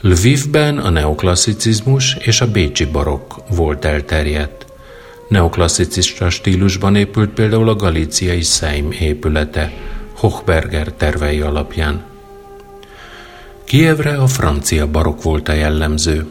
Lvivben 0.00 0.78
a 0.78 0.90
neoklasszicizmus 0.90 2.16
és 2.20 2.40
a 2.40 2.50
bécsi 2.50 2.84
barokk 2.84 3.32
volt 3.50 3.84
elterjedt. 3.84 4.63
Neoklasszicista 5.34 6.30
stílusban 6.30 6.96
épült 6.96 7.30
például 7.30 7.68
a 7.68 7.74
galíciai 7.74 8.42
Szeim 8.42 8.90
épülete, 8.90 9.72
Hochberger 10.16 10.92
tervei 10.92 11.40
alapján. 11.40 12.04
Kievre 13.64 14.16
a 14.16 14.26
francia 14.26 14.86
barok 14.86 15.22
volt 15.22 15.48
a 15.48 15.52
jellemző. 15.52 16.26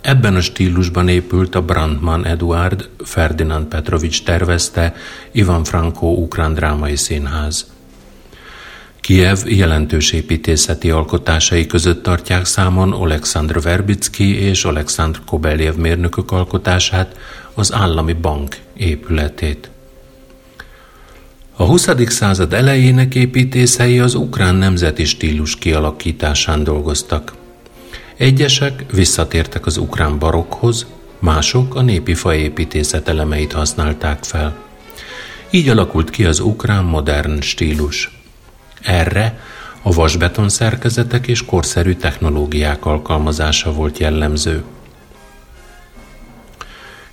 Ebben 0.00 0.36
a 0.36 0.40
stílusban 0.40 1.08
épült 1.08 1.54
a 1.54 1.62
Brandman 1.62 2.26
Eduard 2.26 2.88
Ferdinand 3.04 3.66
Petrovics 3.66 4.22
tervezte 4.22 4.94
Ivan 5.30 5.64
Franco 5.64 6.06
ukrán 6.06 6.54
drámai 6.54 6.96
színház. 6.96 7.66
Kiev 9.00 9.38
jelentős 9.46 10.12
építészeti 10.12 10.90
alkotásai 10.90 11.66
között 11.66 12.02
tartják 12.02 12.44
számon 12.44 12.92
Alexandr 12.92 13.60
Verbicki 13.60 14.36
és 14.36 14.64
Alexandr 14.64 15.18
Kobeljev 15.26 15.74
mérnökök 15.74 16.32
alkotását, 16.32 17.16
az 17.54 17.72
állami 17.72 18.12
bank 18.12 18.56
épületét. 18.76 19.70
A 21.56 21.64
20. 21.64 21.88
század 22.06 22.52
elejének 22.52 23.14
építészei 23.14 23.98
az 23.98 24.14
ukrán 24.14 24.54
nemzeti 24.54 25.04
stílus 25.04 25.56
kialakításán 25.56 26.64
dolgoztak. 26.64 27.32
Egyesek 28.16 28.84
visszatértek 28.92 29.66
az 29.66 29.76
ukrán 29.76 30.18
barokhoz, 30.18 30.86
mások 31.18 31.74
a 31.74 31.80
népi 31.80 32.14
faépítészet 32.14 33.08
elemeit 33.08 33.52
használták 33.52 34.24
fel. 34.24 34.56
Így 35.50 35.68
alakult 35.68 36.10
ki 36.10 36.24
az 36.24 36.40
ukrán 36.40 36.84
modern 36.84 37.40
stílus. 37.40 38.10
Erre 38.82 39.40
a 39.82 39.92
vasbeton 39.92 40.48
szerkezetek 40.48 41.26
és 41.26 41.44
korszerű 41.44 41.94
technológiák 41.94 42.86
alkalmazása 42.86 43.72
volt 43.72 43.98
jellemző. 43.98 44.62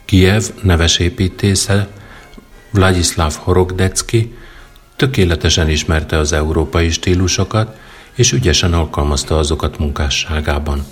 Kiev 0.09 0.43
neves 0.61 0.99
építésze 0.99 1.87
Vladislav 2.71 3.33
Horogdecki 3.33 4.35
tökéletesen 4.95 5.69
ismerte 5.69 6.17
az 6.17 6.33
európai 6.33 6.89
stílusokat, 6.89 7.77
és 8.13 8.31
ügyesen 8.31 8.73
alkalmazta 8.73 9.37
azokat 9.37 9.77
munkásságában. 9.77 10.85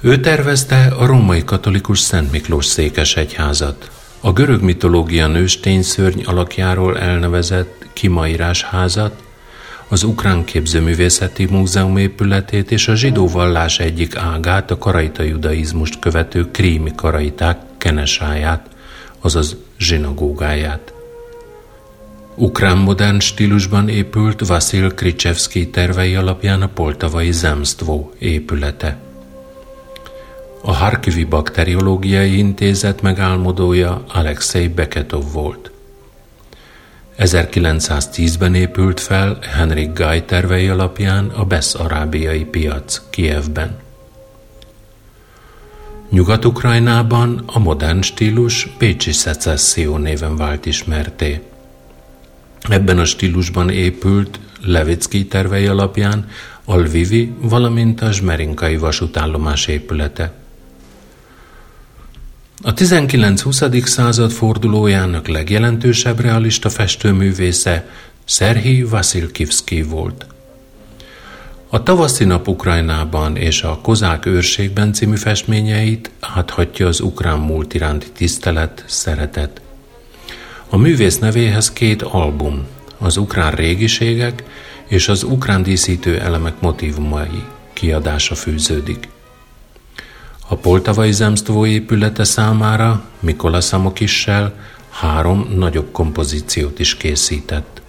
Ő 0.00 0.20
tervezte 0.20 0.86
a 0.98 1.06
római 1.06 1.44
katolikus 1.44 1.98
Szent 1.98 2.30
Miklós 2.30 2.64
székes 2.66 3.16
egyházat, 3.16 3.90
a 4.20 4.32
görög 4.32 4.62
mitológia 4.62 5.26
nőstényszörny 5.26 6.24
alakjáról 6.24 6.98
elnevezett 6.98 7.86
kimaírás 7.92 8.62
házat, 8.62 9.22
az 9.88 10.02
Ukrán 10.02 10.44
Képzőművészeti 10.44 11.44
Múzeum 11.44 11.96
épületét 11.96 12.70
és 12.70 12.88
a 12.88 12.94
zsidó 12.94 13.28
vallás 13.28 13.78
egyik 13.78 14.16
ágát, 14.16 14.70
a 14.70 14.78
karaita 14.78 15.22
judaizmust 15.22 15.98
követő 15.98 16.50
krími 16.50 16.92
karaiták 16.94 17.58
kenesáját, 17.78 18.66
azaz 19.20 19.56
zsinagógáját. 19.78 20.92
Ukrán 22.34 22.76
modern 22.76 23.18
stílusban 23.18 23.88
épült 23.88 24.46
Vasil 24.46 24.94
Kricsevszki 24.94 25.70
tervei 25.70 26.14
alapján 26.14 26.62
a 26.62 26.68
Poltavai 26.68 27.32
Zemstvo 27.32 28.10
épülete. 28.18 28.98
A 30.62 30.72
Harkivi 30.72 31.24
Bakteriológiai 31.24 32.38
Intézet 32.38 33.02
megálmodója 33.02 34.04
Alexei 34.08 34.68
Beketov 34.68 35.32
volt. 35.32 35.70
1910-ben 37.18 38.54
épült 38.54 39.00
fel 39.00 39.38
Henrik 39.42 39.92
Guy 39.92 40.22
tervei 40.22 40.68
alapján 40.68 41.28
a 41.28 41.44
Besz-arábiai 41.44 42.44
piac 42.44 43.02
Kievben. 43.10 43.76
Nyugat-Ukrajnában 46.10 47.42
a 47.46 47.58
modern 47.58 48.00
stílus 48.00 48.68
Pécsi 48.78 49.12
szecesszió 49.12 49.96
néven 49.96 50.36
vált 50.36 50.66
ismerté. 50.66 51.42
Ebben 52.68 52.98
a 52.98 53.04
stílusban 53.04 53.70
épült 53.70 54.38
Levicki 54.62 55.26
tervei 55.26 55.66
alapján 55.66 56.28
a 56.64 56.76
Lvivi, 56.76 57.34
valamint 57.40 58.00
a 58.00 58.12
Zsmerinkai 58.12 58.76
vasútállomás 58.76 59.66
épülete. 59.66 60.32
A 62.62 62.74
19-20. 62.74 63.86
század 63.86 64.30
fordulójának 64.30 65.28
legjelentősebb 65.28 66.20
realista 66.20 66.68
festőművésze 66.68 67.88
Szerhi 68.24 68.82
Vasilkivski 68.82 69.82
volt– 69.82 70.26
a 71.70 71.82
tavaszi 71.82 72.24
nap 72.24 72.48
Ukrajnában 72.48 73.36
és 73.36 73.62
a 73.62 73.78
Kozák 73.82 74.26
őrségben 74.26 74.92
című 74.92 75.16
festményeit 75.16 76.10
áthatja 76.20 76.86
az 76.86 77.00
ukrán 77.00 77.38
múlt 77.38 77.74
iránti 77.74 78.06
tisztelet, 78.10 78.84
szeretet. 78.86 79.60
A 80.68 80.76
művész 80.76 81.18
nevéhez 81.18 81.72
két 81.72 82.02
album, 82.02 82.66
az 82.98 83.16
ukrán 83.16 83.52
régiségek 83.52 84.44
és 84.86 85.08
az 85.08 85.22
ukrán 85.22 85.62
díszítő 85.62 86.20
elemek 86.20 86.60
motivumai 86.60 87.42
kiadása 87.72 88.34
fűződik. 88.34 89.08
A 90.50 90.56
Poltavai 90.56 91.12
Zemsztvó 91.12 91.66
épülete 91.66 92.24
számára 92.24 93.04
Mikola 93.20 93.60
Szamokissel 93.60 94.54
három 94.90 95.54
nagyobb 95.56 95.92
kompozíciót 95.92 96.78
is 96.78 96.96
készített. 96.96 97.82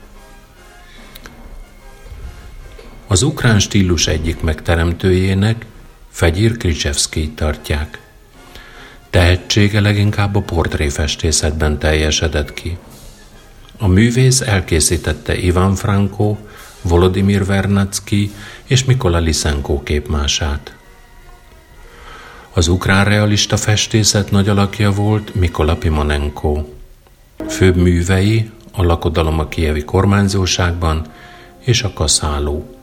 Az 3.08 3.22
ukrán 3.22 3.60
stílus 3.60 4.08
egyik 4.08 4.42
megteremtőjének 4.42 5.66
Fegyir 6.10 6.58
Kricsevszki 6.58 7.30
tartják. 7.30 8.00
Tehetsége 9.10 9.80
leginkább 9.80 10.36
a 10.36 10.42
portréfestészetben 10.42 11.80
teljesedett 11.80 12.54
ki. 12.54 12.78
A 13.78 13.88
művész 13.88 14.42
elkészítette 14.42 15.38
Ivan 15.38 15.76
Franko, 15.76 16.38
Volodymyr 16.82 17.46
Vernacki 17.46 18.32
és 18.66 18.84
Mikola 18.86 19.18
Lisenko 19.18 19.84
képmását. 19.84 20.79
Az 22.60 22.68
ukrán 22.68 23.06
realista 23.06 23.58
festészet 23.58 24.32
nagy 24.32 24.50
alakja 24.50 24.92
volt 24.92 25.36
Mikola 25.36 25.76
Pimonenko. 25.76 26.64
Főbb 27.48 27.76
művei 27.76 28.50
a 28.72 28.84
lakodalom 28.84 29.40
a 29.40 29.48
kievi 29.48 29.84
kormányzóságban 29.84 31.06
és 31.60 31.84
a 31.84 31.94
kaszáló. 31.94 32.76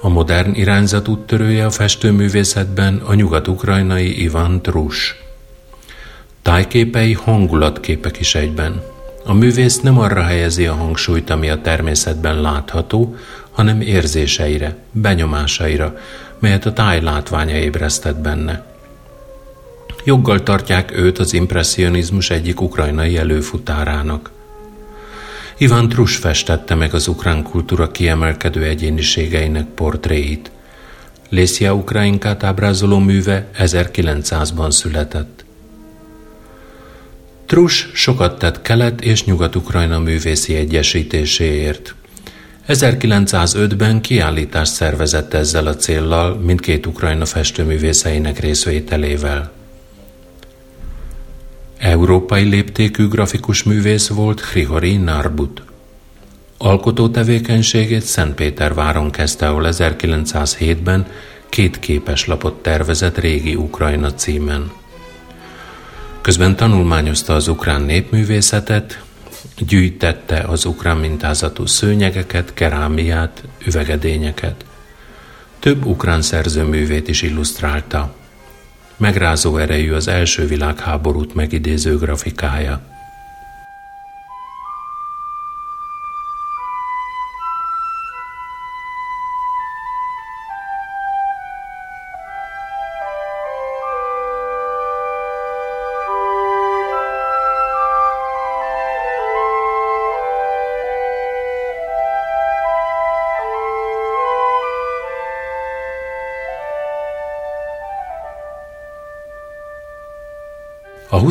A 0.00 0.08
modern 0.08 0.54
irányzat 0.54 1.08
úttörője 1.08 1.66
a 1.66 1.70
festőművészetben 1.70 2.96
a 3.04 3.14
nyugat-ukrajnai 3.14 4.22
Ivan 4.22 4.62
Trus. 4.62 5.14
Tájképei 6.42 7.12
hangulatképek 7.12 8.20
is 8.20 8.34
egyben. 8.34 8.82
A 9.24 9.32
művész 9.32 9.80
nem 9.80 9.98
arra 9.98 10.22
helyezi 10.22 10.66
a 10.66 10.74
hangsúlyt, 10.74 11.30
ami 11.30 11.48
a 11.48 11.60
természetben 11.60 12.40
látható, 12.40 13.16
hanem 13.50 13.80
érzéseire, 13.80 14.76
benyomásaira, 14.90 15.94
melyet 16.42 16.66
a 16.66 16.72
táj 16.72 17.00
látványa 17.00 17.54
ébresztett 17.54 18.16
benne. 18.16 18.64
Joggal 20.04 20.42
tartják 20.42 20.96
őt 20.96 21.18
az 21.18 21.32
impressionizmus 21.32 22.30
egyik 22.30 22.60
ukrajnai 22.60 23.16
előfutárának– 23.16 24.30
Ivan 25.62 25.88
Trus 25.88 26.16
festette 26.16 26.74
meg 26.74 26.94
az 26.94 27.08
ukrán 27.08 27.42
kultúra 27.42 27.90
kiemelkedő 27.90 28.64
egyéniségeinek 28.64 29.66
portréit. 29.66 30.50
Lészia 31.28 31.74
Ukrainkát 31.74 32.42
ábrázoló 32.42 32.98
műve 32.98 33.50
1900-ban 33.58 34.70
született. 34.70 35.44
Trus 37.46 37.90
sokat 37.94 38.38
tett 38.38 38.62
Kelet- 38.62 39.00
és 39.00 39.24
Nyugat-Ukrajna 39.24 39.98
művészi 39.98 40.54
egyesítéséért. 40.54 41.94
1905-ben 42.68 44.00
kiállítást 44.00 44.72
szervezett 44.72 45.34
ezzel 45.34 45.66
a 45.66 45.76
céllal 45.76 46.34
mindkét 46.34 46.86
Ukrajna 46.86 47.24
festőművészeinek 47.24 48.38
részvételével. 48.38 49.52
Európai 51.78 52.42
léptékű 52.42 53.08
grafikus 53.08 53.62
művész 53.62 54.08
volt 54.08 54.40
Hrihori 54.40 54.96
Narbut. 54.96 55.62
Alkotó 56.58 57.08
tevékenységét 57.08 58.02
Szentpéterváron 58.02 59.10
kezdte, 59.10 59.48
ahol 59.48 59.64
1907-ben 59.66 61.06
két 61.48 62.02
lapot 62.26 62.62
tervezett 62.62 63.18
régi 63.18 63.54
Ukrajna 63.54 64.14
címen. 64.14 64.72
Közben 66.20 66.56
tanulmányozta 66.56 67.34
az 67.34 67.48
ukrán 67.48 67.82
népművészetet, 67.82 69.02
gyűjtette 69.58 70.38
az 70.38 70.64
ukrán 70.64 70.96
mintázatú 70.96 71.66
szőnyegeket, 71.66 72.54
kerámiát, 72.54 73.42
üvegedényeket. 73.66 74.64
Több 75.58 75.84
ukrán 75.84 76.22
szerzőművét 76.22 77.08
is 77.08 77.22
illusztrálta. 77.22 78.14
Megrázó 78.96 79.56
erejű 79.56 79.92
az 79.92 80.08
első 80.08 80.46
világháborút 80.46 81.34
megidéző 81.34 81.98
grafikája. 81.98 82.91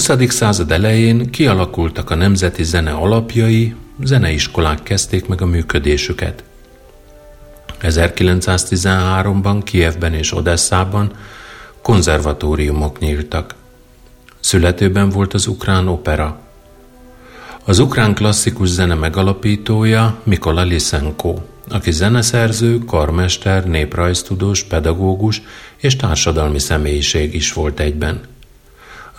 20. 0.07 0.33
század 0.33 0.71
elején 0.71 1.29
kialakultak 1.29 2.09
a 2.09 2.15
nemzeti 2.15 2.63
zene 2.63 2.91
alapjai, 2.91 3.75
zeneiskolák 4.03 4.83
kezdték 4.83 5.27
meg 5.27 5.41
a 5.41 5.45
működésüket. 5.45 6.43
1913-ban 7.81 9.61
Kievben 9.63 10.13
és 10.13 10.33
Odesszában 10.33 11.11
konzervatóriumok 11.81 12.99
nyíltak. 12.99 13.55
Születőben 14.39 15.09
volt 15.09 15.33
az 15.33 15.47
ukrán 15.47 15.87
opera. 15.87 16.39
Az 17.63 17.79
ukrán 17.79 18.13
klasszikus 18.13 18.69
zene 18.69 18.93
megalapítója 18.93 20.19
Mikola 20.23 20.63
Lisenko, 20.63 21.37
aki 21.69 21.91
zeneszerző, 21.91 22.77
karmester, 22.77 23.65
néprajztudós, 23.65 24.63
pedagógus 24.63 25.41
és 25.77 25.95
társadalmi 25.95 26.59
személyiség 26.59 27.33
is 27.33 27.53
volt 27.53 27.79
egyben– 27.79 28.21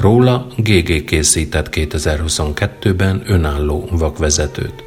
Róla 0.03 0.47
GG 0.57 1.05
készített 1.05 1.69
2022-ben 1.71 3.23
önálló 3.27 3.88
vakvezetőt. 3.91 4.85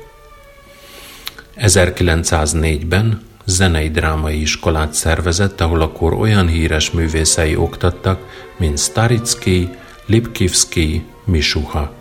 1904-ben 1.58 3.22
zenei 3.46 3.90
drámai 3.90 4.42
iskolát 4.42 4.94
szervezett, 4.94 5.62
ahol 5.62 5.82
akkor 5.82 6.14
olyan 6.14 6.48
híres 6.48 6.92
művészei 6.92 7.56
oktattak, 7.56 8.20
mint 8.58 8.80
Staritsky, 8.80 9.70
Lipkivsky, 10.06 11.04
Misuha. 11.26 11.94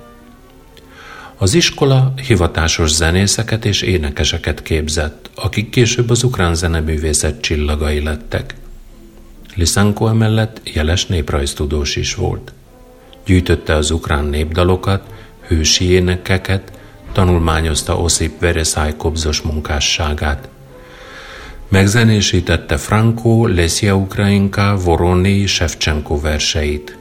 Az 1.36 1.54
iskola 1.54 2.12
hivatásos 2.26 2.90
zenészeket 2.90 3.64
és 3.64 3.82
énekeseket 3.82 4.62
képzett, 4.62 5.30
akik 5.34 5.70
később 5.70 6.10
az 6.10 6.22
ukrán 6.22 6.54
zeneművészet 6.54 7.40
csillagai 7.40 8.02
lettek. 8.02 8.54
Lisanko 9.54 10.06
emellett 10.08 10.60
jeles 10.64 11.06
néprajztudós 11.06 11.96
is 11.96 12.14
volt 12.14 12.52
gyűjtötte 13.24 13.74
az 13.74 13.90
ukrán 13.90 14.24
népdalokat, 14.24 15.02
hősi 15.46 15.90
énekeket, 15.90 16.72
tanulmányozta 17.12 17.98
Oszip 17.98 18.40
Vereszáj 18.40 18.96
kobzos 18.96 19.40
munkásságát. 19.40 20.48
Megzenésítette 21.68 22.76
Franco, 22.76 23.46
Lesia 23.46 23.96
Ukrainka, 23.96 24.76
Voroni, 24.76 25.46
Shevchenko 25.46 26.20
verseit. 26.20 26.96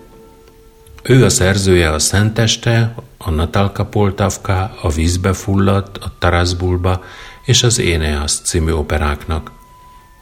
Ő 1.04 1.24
a 1.24 1.30
szerzője 1.30 1.92
a 1.92 2.00
Szenteste, 2.00 2.96
a 3.18 3.30
Natalka 3.30 3.86
Poltavka, 3.86 4.78
a 4.82 4.90
Vízbe 4.90 5.34
fulladt, 5.34 5.98
a 5.98 6.14
Tarasbulba 6.20 7.04
és 7.46 7.64
az 7.64 7.80
Éneas 7.80 8.32
című 8.32 8.72
operáknak. 8.72 9.52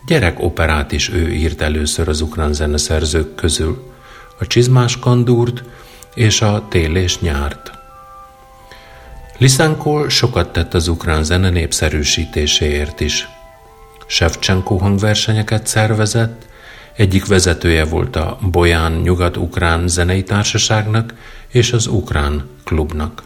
Gyerek 0.05 0.39
operát 0.39 0.91
is 0.91 1.09
ő 1.09 1.31
írt 1.31 1.61
először 1.61 2.07
az 2.07 2.21
ukrán 2.21 2.53
zeneszerzők 2.53 3.35
közül. 3.35 3.91
A 4.39 4.47
Csizmás 4.47 4.99
Kandúrt, 4.99 5.63
és 6.15 6.41
a 6.41 6.65
tél 6.69 6.95
és 6.95 7.19
nyárt. 7.19 7.71
Lisanko 9.37 10.09
sokat 10.09 10.53
tett 10.53 10.73
az 10.73 10.87
ukrán 10.87 11.23
zene 11.23 11.49
népszerűsítéséért 11.49 12.99
is. 12.99 13.29
Shevchenko 14.07 14.77
hangversenyeket 14.77 15.67
szervezett, 15.67 16.45
egyik 16.95 17.25
vezetője 17.25 17.85
volt 17.85 18.15
a 18.15 18.37
Bolyán 18.41 18.91
Nyugat-Ukrán 18.91 19.87
Zenei 19.87 20.23
Társaságnak 20.23 21.13
és 21.47 21.71
az 21.71 21.87
Ukrán 21.87 22.47
Klubnak. 22.63 23.23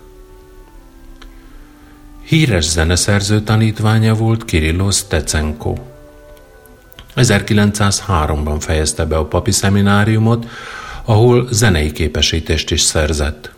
Híres 2.26 2.66
zeneszerző 2.66 3.42
tanítványa 3.42 4.14
volt 4.14 4.46
Kirillo 4.46 4.92
Stecenko. 4.92 5.76
1903-ban 7.16 8.58
fejezte 8.60 9.06
be 9.06 9.18
a 9.18 9.26
papi 9.26 9.52
szemináriumot, 9.52 10.46
ahol 11.06 11.48
zenei 11.52 11.92
képesítést 11.92 12.72
is 12.72 12.82
szerzett. 12.82 13.52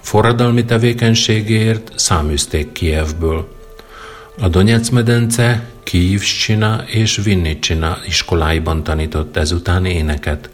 Forradalmi 0.00 0.64
tevékenységért 0.64 1.92
száműzték 1.94 2.72
Kievből. 2.72 3.54
A 4.38 4.48
Donetsz 4.48 4.88
medence 4.88 5.64
Kijivscsina 5.82 6.84
és 6.86 7.20
Vinnicsina 7.24 7.98
iskoláiban 8.06 8.82
tanított 8.82 9.36
ezután 9.36 9.84
éneket. 9.84 10.50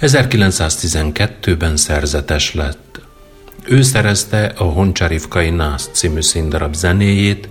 1912-ben 0.00 1.76
szerzetes 1.76 2.54
lett. 2.54 3.00
Ő 3.64 3.82
szerezte 3.82 4.52
a 4.56 4.64
Honcsarivkai 4.64 5.50
Nász 5.50 5.88
című 5.92 6.20
színdarab 6.20 6.74
zenéjét, 6.74 7.48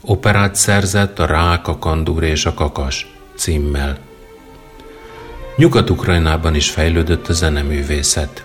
operát 0.00 0.54
szerzett 0.54 1.18
a 1.18 1.26
Rák, 1.26 1.62
Kandúr 1.78 2.22
és 2.22 2.46
a 2.46 2.54
Kakas 2.54 3.06
címmel. 3.36 4.09
Nyugat-Ukrajnában 5.56 6.54
is 6.54 6.70
fejlődött 6.70 7.28
a 7.28 7.32
zeneművészet. 7.32 8.44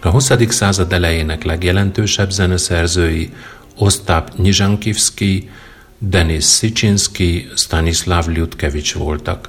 A 0.00 0.08
20. 0.08 0.32
század 0.48 0.92
elejének 0.92 1.44
legjelentősebb 1.44 2.30
zeneszerzői 2.30 3.32
Ostap 3.76 4.30
Nizsankivski, 4.36 5.50
Denis 5.98 6.44
Szicsinski, 6.44 7.48
Stanislav 7.56 8.28
Lyutkevics 8.28 8.94
voltak. 8.94 9.48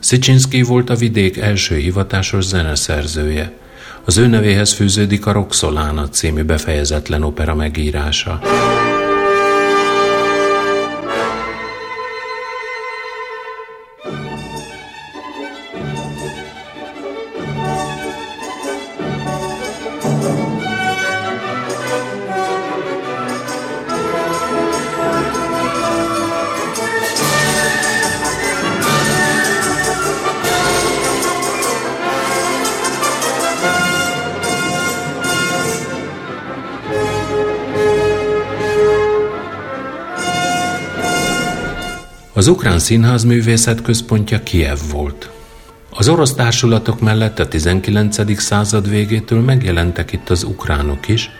Szicsinski 0.00 0.62
volt 0.62 0.90
a 0.90 0.94
vidék 0.94 1.36
első 1.36 1.76
hivatásos 1.76 2.44
zeneszerzője. 2.44 3.52
Az 4.04 4.16
ő 4.16 4.26
nevéhez 4.26 4.72
fűződik 4.72 5.26
a 5.26 5.32
Roxolana 5.32 6.08
című 6.08 6.42
befejezetlen 6.42 7.22
opera 7.22 7.54
megírása. 7.54 8.40
Ukrán 42.66 42.80
színház 42.80 43.24
művészet 43.24 43.82
központja 43.82 44.42
Kiev 44.42 44.78
volt. 44.90 45.30
Az 45.90 46.08
orosz 46.08 46.34
társulatok 46.34 47.00
mellett 47.00 47.38
a 47.38 47.48
19. 47.48 48.40
század 48.40 48.88
végétől 48.88 49.40
megjelentek 49.40 50.12
itt 50.12 50.30
az 50.30 50.42
ukránok 50.42 51.08
is, 51.08 51.30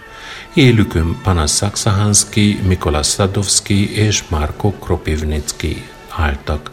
élükön 0.54 1.18
Panas 1.22 1.50
Saksahansky, 1.50 2.60
Mikolas 2.66 3.08
Sadovsky 3.08 3.94
és 3.94 4.24
Marko 4.28 4.70
Kropivnicki 4.70 5.84
álltak. 6.08 6.70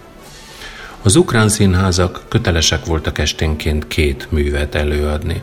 Az 1.01 1.15
ukrán 1.15 1.49
színházak 1.49 2.21
kötelesek 2.27 2.85
voltak 2.85 3.17
esténként 3.17 3.87
két 3.87 4.27
művet 4.31 4.75
előadni, 4.75 5.41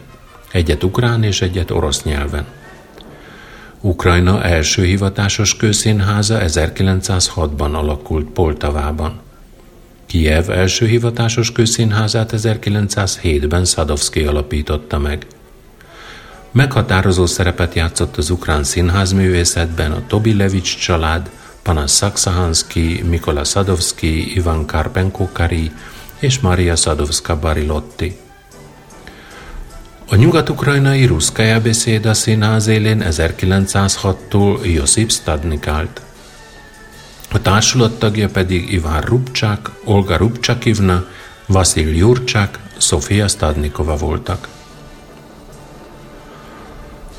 egyet 0.51 0.85
ukrán 0.85 1.23
és 1.23 1.43
egyet 1.43 1.71
orosz 1.71 2.03
nyelven. 2.03 2.47
Ukrajna 3.83 4.43
első 4.43 4.85
hivatásos 4.85 5.57
kőszínháza 5.57 6.39
1906-ban 6.43 7.73
alakult 7.73 8.27
Poltavában. 8.27 9.21
Kiev 10.07 10.51
első 10.51 10.87
hivatásos 10.87 11.53
kőszínházát 11.53 12.33
1907-ben 12.37 13.65
Szadovszki 13.65 14.25
alapította 14.25 14.99
meg. 14.99 15.27
Meghatározó 16.51 17.27
szerepet 17.27 17.75
játszott 17.75 18.17
az 18.17 18.31
ukrán 18.31 18.65
színházművészetben 18.65 19.93
a 19.93 20.07
Tobilevics 20.07 20.79
család, 20.79 21.31
Panas 21.63 21.93
Saksahansky, 21.93 23.03
Mikola 23.09 23.45
Szadovszki, 23.45 24.35
Ivan 24.35 24.67
Karpenko-Kari 24.67 25.71
és 26.19 26.41
Maria 26.41 26.77
Szadovszka 26.77 27.39
Barilotti. 27.39 28.17
A 30.13 30.17
nyugat-ukrajnai 30.17 31.05
Ruszkaja 31.07 31.61
beszéd 31.61 32.15
színház 32.15 32.67
élén 32.67 33.05
1906-tól 33.09 34.75
Josip 34.75 35.11
Stadnik 35.11 35.67
állt. 35.67 36.01
A 37.33 37.41
társulat 37.43 37.99
tagja 37.99 38.29
pedig 38.29 38.73
Iván 38.73 39.01
Rubcsák, 39.01 39.71
Olga 39.85 40.17
Rubcsakivna, 40.17 41.05
Vasil 41.47 41.97
Jurcsák, 41.97 42.59
Sofia 42.79 43.29
Stadnikova 43.29 43.97
voltak. 43.97 44.49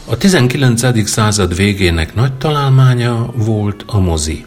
A 0.06 0.18
19. 0.18 1.10
század 1.10 1.56
végének 1.56 2.16
nagy 2.16 2.34
találmánya 2.34 3.32
volt 3.36 3.84
a 3.86 4.00
mozi. 4.00 4.46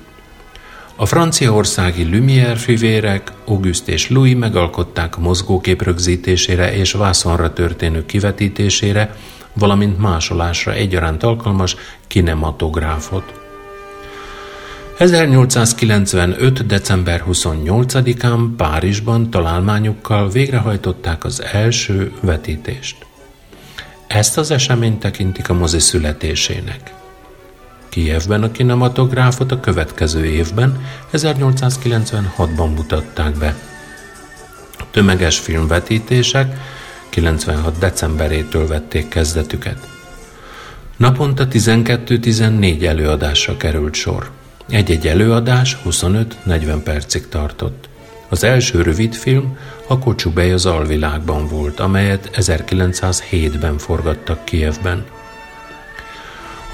A 0.97 1.07
franciaországi 1.07 2.05
Lumière 2.05 2.57
fivérek, 2.57 3.33
Auguste 3.45 3.93
és 3.93 4.11
Louis 4.11 4.37
megalkották 4.37 5.17
a 5.17 5.21
mozgókép 5.21 5.83
rögzítésére 5.83 6.75
és 6.75 6.93
vászonra 6.93 7.53
történő 7.53 8.07
kivetítésére, 8.07 9.17
valamint 9.53 9.99
másolásra 9.99 10.73
egyaránt 10.73 11.23
alkalmas 11.23 11.77
kinematográfot. 12.07 13.41
1895. 14.99 16.67
december 16.67 17.25
28-án 17.29 18.49
Párizsban 18.57 19.31
találmányukkal 19.31 20.31
végrehajtották 20.31 21.25
az 21.25 21.43
első 21.53 22.13
vetítést. 22.21 23.07
Ezt 24.07 24.39
az 24.39 24.51
eseményt 24.51 24.99
tekintik 24.99 25.49
a 25.49 25.55
mozi 25.55 25.79
születésének. 25.79 27.04
Kijevben 27.95 28.43
a 28.43 28.51
kinematográfot 28.51 29.53
a 29.53 29.61
következő 29.61 30.25
évben, 30.25 30.87
1896-ban 31.13 32.75
mutatták 32.75 33.39
be. 33.39 33.55
A 34.79 34.83
tömeges 34.91 35.39
filmvetítések 35.39 36.59
96. 37.09 37.79
decemberétől 37.79 38.67
vették 38.67 39.09
kezdetüket. 39.09 39.89
Naponta 40.97 41.49
12-14 41.49 42.85
előadásra 42.87 43.57
került 43.57 43.95
sor. 43.95 44.31
Egy-egy 44.69 45.07
előadás 45.07 45.79
25-40 45.85 46.81
percig 46.85 47.29
tartott. 47.29 47.89
Az 48.29 48.45
első 48.45 48.83
rövidfilm 48.83 49.59
a 49.87 49.99
Kocsubej 49.99 50.53
az 50.53 50.67
alvilágban 50.67 51.49
volt, 51.49 51.81
amelyet 51.81 52.31
1907-ben 52.33 53.79
forgattak 53.79 54.45
Kievben. 54.45 55.05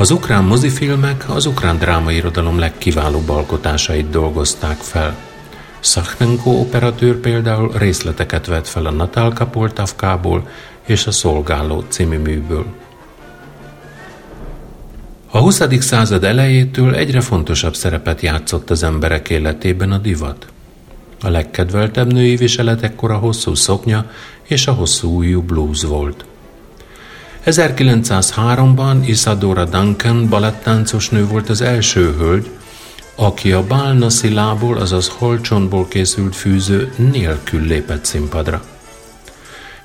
Az 0.00 0.10
ukrán 0.10 0.44
mozifilmek 0.44 1.24
az 1.28 1.46
ukrán 1.46 1.78
drámairodalom 1.78 2.58
legkiválóbb 2.58 3.28
alkotásait 3.28 4.10
dolgozták 4.10 4.76
fel. 4.76 5.16
Szaknenko 5.80 6.50
operatőr 6.50 7.16
például 7.16 7.72
részleteket 7.78 8.46
vett 8.46 8.66
fel 8.66 8.86
a 8.86 8.90
Natálka 8.90 9.46
Poltavkából 9.46 10.48
és 10.86 11.06
a 11.06 11.10
Szolgáló 11.10 11.84
című 11.88 12.18
műből. 12.18 12.66
A 15.30 15.38
20. 15.38 15.62
század 15.78 16.24
elejétől 16.24 16.94
egyre 16.94 17.20
fontosabb 17.20 17.74
szerepet 17.74 18.20
játszott 18.20 18.70
az 18.70 18.82
emberek 18.82 19.30
életében 19.30 19.92
a 19.92 19.98
divat. 19.98 20.46
A 21.22 21.28
legkedveltebb 21.28 22.12
női 22.12 22.36
viselet 22.36 22.82
ekkor 22.82 23.10
a 23.10 23.18
hosszú 23.18 23.54
szoknya 23.54 24.10
és 24.42 24.66
a 24.66 24.72
hosszú 24.72 25.16
ujjú 25.16 25.42
blues 25.42 25.82
volt. 25.82 26.24
1903-ban 27.50 29.02
Isadora 29.06 29.64
Duncan 29.64 30.28
balettáncos 30.28 31.08
nő 31.08 31.26
volt 31.26 31.48
az 31.48 31.60
első 31.60 32.14
hölgy, 32.18 32.50
aki 33.14 33.52
a 33.52 33.66
bálna 33.66 34.10
szilából, 34.10 34.76
azaz 34.76 35.08
holcsontból 35.08 35.88
készült 35.88 36.36
fűző 36.36 36.92
nélkül 36.96 37.60
lépett 37.60 38.04
színpadra. 38.04 38.62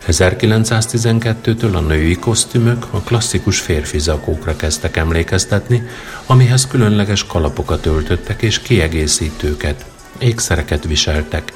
1912-től 0.07 1.73
a 1.73 1.79
női 1.79 2.15
kosztümök 2.15 2.85
a 2.89 2.99
klasszikus 2.99 3.59
férfi 3.59 3.99
zakókra 3.99 4.55
kezdtek 4.55 4.97
emlékeztetni, 4.97 5.87
amihez 6.25 6.67
különleges 6.67 7.25
kalapokat 7.25 7.85
öltöttek 7.85 8.41
és 8.41 8.59
kiegészítőket, 8.59 9.85
ékszereket 10.17 10.85
viseltek. 10.85 11.53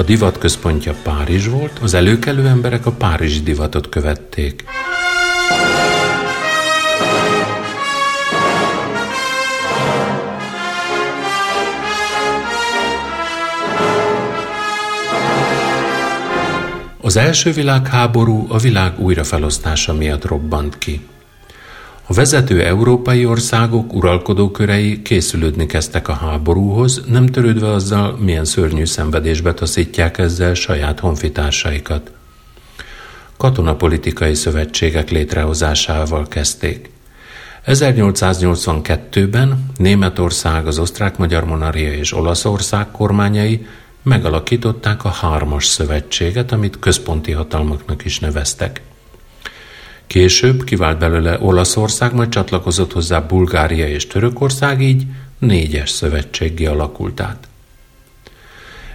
A 0.00 0.02
divat 0.02 0.38
központja 0.38 0.94
Párizs 1.02 1.46
volt, 1.48 1.78
az 1.78 1.94
előkelő 1.94 2.46
emberek 2.46 2.86
a 2.86 2.92
párizsi 2.92 3.40
divatot 3.40 3.88
követték. 3.88 4.64
Az 17.00 17.16
első 17.16 17.52
világháború 17.52 18.46
a 18.48 18.58
világ 18.58 19.00
újrafelosztása 19.00 19.94
miatt 19.94 20.24
robbant 20.24 20.78
ki. 20.78 21.00
A 22.10 22.14
vezető 22.14 22.64
európai 22.64 23.26
országok 23.26 23.94
uralkodókörei 23.94 25.02
készülődni 25.02 25.66
kezdtek 25.66 26.08
a 26.08 26.12
háborúhoz, 26.12 27.02
nem 27.06 27.26
törődve 27.26 27.70
azzal, 27.70 28.16
milyen 28.16 28.44
szörnyű 28.44 28.84
szenvedésbe 28.84 29.54
taszítják 29.54 30.18
ezzel 30.18 30.54
saját 30.54 31.00
honfitársaikat. 31.00 32.10
Katonapolitikai 33.36 34.34
szövetségek 34.34 35.10
létrehozásával 35.10 36.28
kezdték. 36.28 36.90
1882-ben 37.66 39.70
Németország, 39.76 40.66
az 40.66 40.78
osztrák-magyar 40.78 41.44
monarchia 41.44 41.92
és 41.92 42.14
Olaszország 42.14 42.90
kormányai 42.90 43.66
megalakították 44.02 45.04
a 45.04 45.08
Hármas 45.08 45.66
Szövetséget, 45.66 46.52
amit 46.52 46.78
központi 46.78 47.32
hatalmaknak 47.32 48.04
is 48.04 48.18
neveztek. 48.18 48.80
Később 50.10 50.64
kivált 50.64 50.98
belőle 50.98 51.38
Olaszország, 51.40 52.14
majd 52.14 52.28
csatlakozott 52.28 52.92
hozzá 52.92 53.20
Bulgária 53.20 53.88
és 53.88 54.06
Törökország, 54.06 54.82
így 54.82 55.04
négyes 55.38 55.90
szövetségi 55.90 56.66
alakult 56.66 57.20
át. 57.20 57.48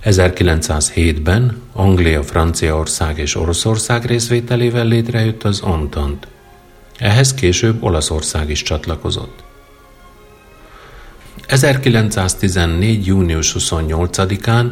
1907-ben 0.04 1.62
Anglia, 1.74 2.24
Franciaország 2.24 3.18
és 3.18 3.36
Oroszország 3.36 4.06
részvételével 4.06 4.86
létrejött 4.86 5.44
az 5.44 5.62
Antant. 5.62 6.28
Ehhez 6.98 7.34
később 7.34 7.84
Olaszország 7.84 8.50
is 8.50 8.62
csatlakozott. 8.62 9.44
1914. 11.48 13.06
június 13.06 13.56
28-án 13.60 14.72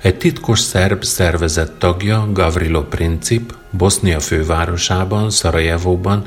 egy 0.00 0.16
titkos 0.16 0.58
szerb 0.58 1.04
szervezet 1.04 1.72
tagja, 1.72 2.28
Gavrilo 2.32 2.82
Princip, 2.82 3.54
Bosznia 3.70 4.20
fővárosában, 4.20 5.30
Szarajevóban 5.30 6.24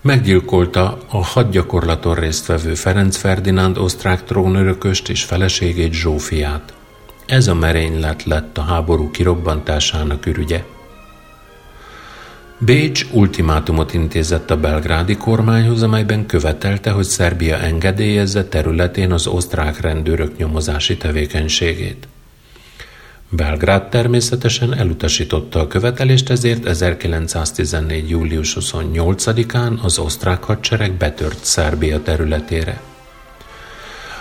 meggyilkolta 0.00 0.98
a 1.08 1.24
hadgyakorlaton 1.24 2.14
résztvevő 2.14 2.74
Ferenc 2.74 3.16
Ferdinánd 3.16 3.78
osztrák 3.78 4.24
trónörököst 4.24 5.08
és 5.08 5.24
feleségét 5.24 5.92
Zsófiát. 5.92 6.72
Ez 7.26 7.46
a 7.46 7.54
merénylet 7.54 8.24
lett 8.24 8.58
a 8.58 8.62
háború 8.62 9.10
kirobbantásának 9.10 10.26
ürügye. 10.26 10.64
Bécs 12.58 13.06
ultimátumot 13.12 13.94
intézett 13.94 14.50
a 14.50 14.56
belgrádi 14.56 15.16
kormányhoz, 15.16 15.82
amelyben 15.82 16.26
követelte, 16.26 16.90
hogy 16.90 17.04
Szerbia 17.04 17.56
engedélyezze 17.56 18.44
területén 18.44 19.12
az 19.12 19.26
osztrák 19.26 19.80
rendőrök 19.80 20.36
nyomozási 20.36 20.96
tevékenységét. 20.96 22.08
Belgrád 23.28 23.88
természetesen 23.88 24.74
elutasította 24.74 25.60
a 25.60 25.66
követelést, 25.66 26.30
ezért 26.30 26.66
1914. 26.66 28.10
július 28.10 28.56
28-án 28.60 29.80
az 29.82 29.98
osztrák 29.98 30.42
hadsereg 30.42 30.92
betört 30.92 31.44
Szerbia 31.44 32.02
területére. 32.02 32.80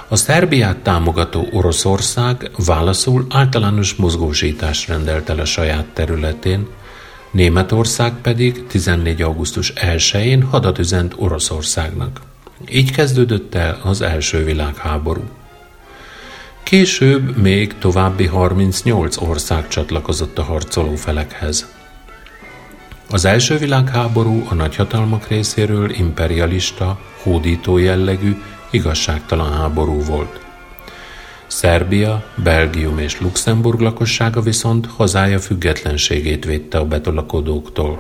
A 0.08 0.16
Szerbiát 0.16 0.78
támogató 0.78 1.48
Oroszország 1.52 2.52
válaszul 2.66 3.26
általános 3.30 3.96
mozgósítást 3.96 4.88
rendelt 4.88 5.30
el 5.30 5.40
a 5.40 5.46
saját 5.46 5.86
területén, 5.86 6.68
Németország 7.32 8.14
pedig 8.22 8.68
14. 8.68 9.22
augusztus 9.22 9.74
1-én 9.76 10.44
hadat 10.44 10.80
üzent 10.80 11.14
Oroszországnak. 11.18 12.22
Így 12.70 12.92
kezdődött 12.92 13.56
el 13.56 13.80
az 13.84 14.02
első 14.02 14.44
világháború. 14.44 15.24
Később 16.66 17.38
még 17.38 17.78
további 17.78 18.26
38 18.26 19.22
ország 19.22 19.68
csatlakozott 19.68 20.38
a 20.38 20.44
harcoló 20.44 20.96
felekhez. 20.96 21.74
Az 23.12 23.26
első 23.26 23.58
világháború 23.58 24.46
a 24.50 24.54
nagyhatalmak 24.54 25.28
részéről 25.28 25.90
imperialista, 25.90 27.00
hódító 27.24 27.78
jellegű, 27.78 28.36
igazságtalan 28.72 29.54
háború 29.54 30.04
volt. 30.04 30.40
Szerbia, 31.48 32.26
Belgium 32.44 32.98
és 32.98 33.22
Luxemburg 33.22 33.80
lakossága 33.80 34.42
viszont 34.42 34.86
hazája 34.86 35.40
függetlenségét 35.40 36.46
védte 36.46 36.78
a 36.78 36.86
betolakodóktól. 36.86 38.00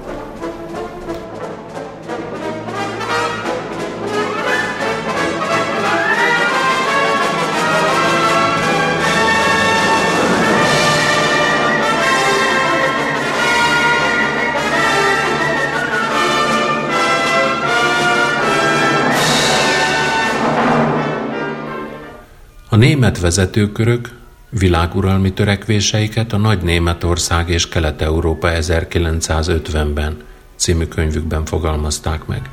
A 22.75 22.77
német 22.77 23.19
vezetőkörök 23.19 24.09
világuralmi 24.49 25.33
törekvéseiket 25.33 26.33
a 26.33 26.37
Nagy 26.37 26.61
Németország 26.61 27.49
és 27.49 27.67
Kelet-Európa 27.67 28.49
1950-ben 28.51 30.17
című 30.55 30.85
könyvükben 30.85 31.45
fogalmazták 31.45 32.25
meg. 32.25 32.49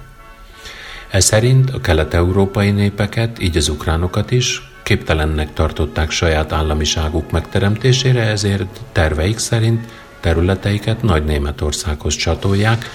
Ez 1.11 1.25
szerint 1.25 1.71
a 1.71 1.81
kelet-európai 1.81 2.71
népeket, 2.71 3.43
így 3.43 3.57
az 3.57 3.69
ukránokat 3.69 4.31
is, 4.31 4.73
képtelennek 4.83 5.53
tartották 5.53 6.11
saját 6.11 6.53
államiságuk 6.53 7.31
megteremtésére, 7.31 8.23
ezért 8.23 8.81
terveik 8.93 9.39
szerint 9.39 9.87
területeiket 10.21 11.03
Nagy 11.03 11.25
Németországhoz 11.25 12.15
csatolják, 12.15 12.91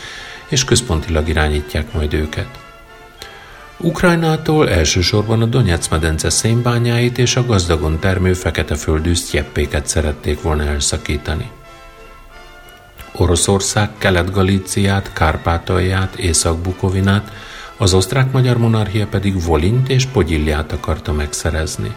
és 0.50 0.64
központilag 0.64 1.28
irányítják 1.28 1.94
majd 1.94 2.14
őket. 2.14 2.67
Ukrajnától 3.80 4.70
elsősorban 4.70 5.42
a 5.42 5.46
Donetsz 5.46 5.88
medence 5.88 6.30
szénbányáit 6.30 7.18
és 7.18 7.36
a 7.36 7.46
gazdagon 7.46 8.00
termő 8.00 8.34
fekete 8.34 8.76
földű 8.76 9.14
sztyeppéket 9.14 9.88
szerették 9.88 10.42
volna 10.42 10.64
elszakítani. 10.64 11.50
Oroszország 13.12 13.90
Kelet-Galíciát, 13.98 15.14
Kárpátalját, 15.14 16.16
Észak-Bukovinát, 16.16 17.32
az 17.78 17.94
osztrák-magyar 17.94 18.58
monarchia 18.58 19.08
pedig 19.08 19.44
Volint 19.44 19.90
és 19.90 20.06
Pogyilliát 20.06 20.72
akarta 20.72 21.14
megszerezni. 21.14 21.96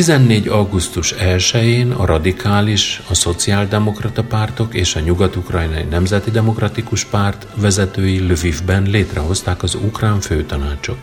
14. 0.00 0.48
augusztus 0.48 1.14
1-én 1.18 1.90
a 1.90 2.04
radikális, 2.04 3.02
a 3.08 3.14
szociáldemokrata 3.14 4.22
pártok 4.22 4.74
és 4.74 4.94
a 4.94 5.00
nyugat-ukrajnai 5.00 5.82
nemzeti 5.82 6.30
demokratikus 6.30 7.04
párt 7.04 7.46
vezetői 7.54 8.18
Lvivben 8.18 8.82
létrehozták 8.82 9.62
az 9.62 9.74
ukrán 9.74 10.20
főtanácsot. 10.20 10.98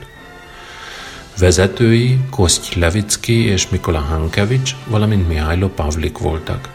Vezetői 1.40 2.20
Koszty 2.30 2.80
Levicki 2.80 3.46
és 3.46 3.70
Mikola 3.70 4.00
Hankevics, 4.00 4.76
valamint 4.88 5.28
Mihailo 5.28 5.68
Pavlik 5.68 6.18
voltak. 6.18 6.70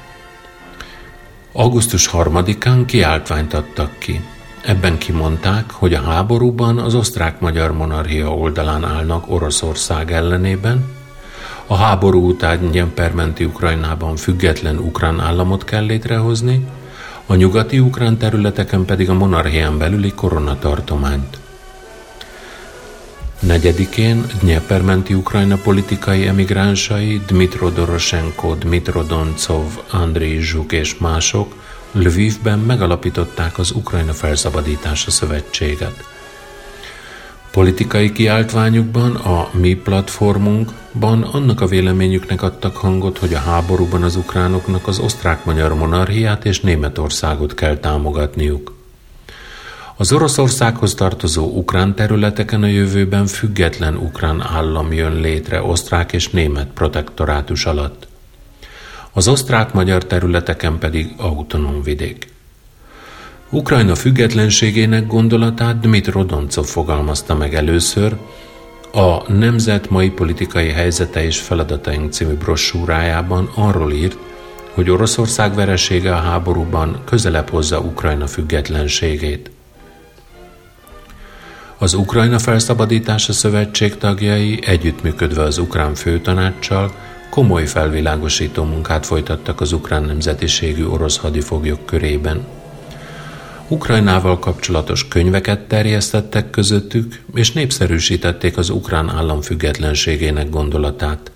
Augusztus 1.52 2.10
3-án 2.12 2.82
kiáltványt 2.86 3.54
adtak 3.54 3.98
ki. 3.98 4.20
Ebben 4.64 4.98
kimondták, 4.98 5.70
hogy 5.70 5.94
a 5.94 6.02
háborúban 6.02 6.78
az 6.78 6.94
osztrák-magyar 6.94 7.72
monarchia 7.72 8.34
oldalán 8.34 8.84
állnak 8.84 9.30
Oroszország 9.30 10.12
ellenében, 10.12 11.00
a 11.72 11.76
háború 11.76 12.28
után 12.28 12.58
Nyempermenti 12.58 13.44
Ukrajnában 13.44 14.16
független 14.16 14.78
ukrán 14.78 15.20
államot 15.20 15.64
kell 15.64 15.84
létrehozni, 15.84 16.66
a 17.26 17.34
nyugati 17.34 17.78
ukrán 17.78 18.16
területeken 18.16 18.84
pedig 18.84 19.10
a 19.10 19.14
monarchián 19.14 19.78
belüli 19.78 20.12
koronatartományt. 20.14 21.38
Negyedikén 23.40 24.24
Dnyepermenti 24.40 25.14
Ukrajna 25.14 25.56
politikai 25.56 26.26
emigránsai 26.26 27.20
Dmitro 27.26 27.70
Doroshenko, 27.70 28.54
Dmitro 28.54 29.02
Doncov, 29.02 29.78
Andrei 29.90 30.40
Zsuk 30.40 30.72
és 30.72 30.98
mások 30.98 31.54
Lvivben 31.92 32.58
megalapították 32.58 33.58
az 33.58 33.70
Ukrajna 33.70 34.12
Felszabadítása 34.12 35.10
Szövetséget. 35.10 36.04
Politikai 37.52 38.12
kiáltványukban, 38.12 39.14
a 39.14 39.50
mi 39.52 39.74
platformunkban 39.74 41.22
annak 41.22 41.60
a 41.60 41.66
véleményüknek 41.66 42.42
adtak 42.42 42.76
hangot, 42.76 43.18
hogy 43.18 43.34
a 43.34 43.38
háborúban 43.38 44.02
az 44.02 44.16
ukránoknak 44.16 44.86
az 44.86 44.98
osztrák-magyar 44.98 45.74
monarchiát 45.74 46.44
és 46.44 46.60
Németországot 46.60 47.54
kell 47.54 47.76
támogatniuk. 47.76 48.74
Az 49.96 50.12
Oroszországhoz 50.12 50.94
tartozó 50.94 51.44
ukrán 51.44 51.94
területeken 51.94 52.62
a 52.62 52.66
jövőben 52.66 53.26
független 53.26 53.96
ukrán 53.96 54.40
állam 54.40 54.92
jön 54.92 55.20
létre 55.20 55.62
osztrák 55.62 56.12
és 56.12 56.28
német 56.28 56.68
protektorátus 56.74 57.66
alatt. 57.66 58.06
Az 59.12 59.28
osztrák-magyar 59.28 60.04
területeken 60.04 60.78
pedig 60.78 61.14
autonóm 61.16 61.82
vidék. 61.82 62.31
Ukrajna 63.54 63.94
függetlenségének 63.94 65.06
gondolatát 65.06 65.80
Dmitro 65.80 66.24
Doncov 66.24 66.64
fogalmazta 66.64 67.34
meg 67.34 67.54
először, 67.54 68.16
a 68.92 69.32
Nemzet 69.32 69.90
mai 69.90 70.10
politikai 70.10 70.68
helyzete 70.68 71.24
és 71.24 71.40
feladataink 71.40 72.12
című 72.12 72.34
brossúrájában 72.34 73.50
arról 73.54 73.92
írt, 73.92 74.16
hogy 74.74 74.90
Oroszország 74.90 75.54
veresége 75.54 76.14
a 76.14 76.20
háborúban 76.20 77.02
közelebb 77.04 77.48
hozza 77.48 77.80
Ukrajna 77.80 78.26
függetlenségét. 78.26 79.50
Az 81.78 81.94
Ukrajna 81.94 82.38
Felszabadítása 82.38 83.32
Szövetség 83.32 83.96
tagjai 83.96 84.60
együttműködve 84.66 85.42
az 85.42 85.58
ukrán 85.58 85.94
főtanácssal 85.94 86.92
komoly 87.30 87.66
felvilágosító 87.66 88.64
munkát 88.64 89.06
folytattak 89.06 89.60
az 89.60 89.72
ukrán 89.72 90.02
nemzetiségű 90.02 90.84
orosz 90.84 91.16
hadifoglyok 91.16 91.86
körében. 91.86 92.60
Ukrajnával 93.72 94.38
kapcsolatos 94.38 95.08
könyveket 95.08 95.60
terjesztettek 95.60 96.50
közöttük, 96.50 97.20
és 97.34 97.52
népszerűsítették 97.52 98.56
az 98.56 98.70
ukrán 98.70 99.08
állam 99.08 99.40
függetlenségének 99.40 100.50
gondolatát. 100.50 101.30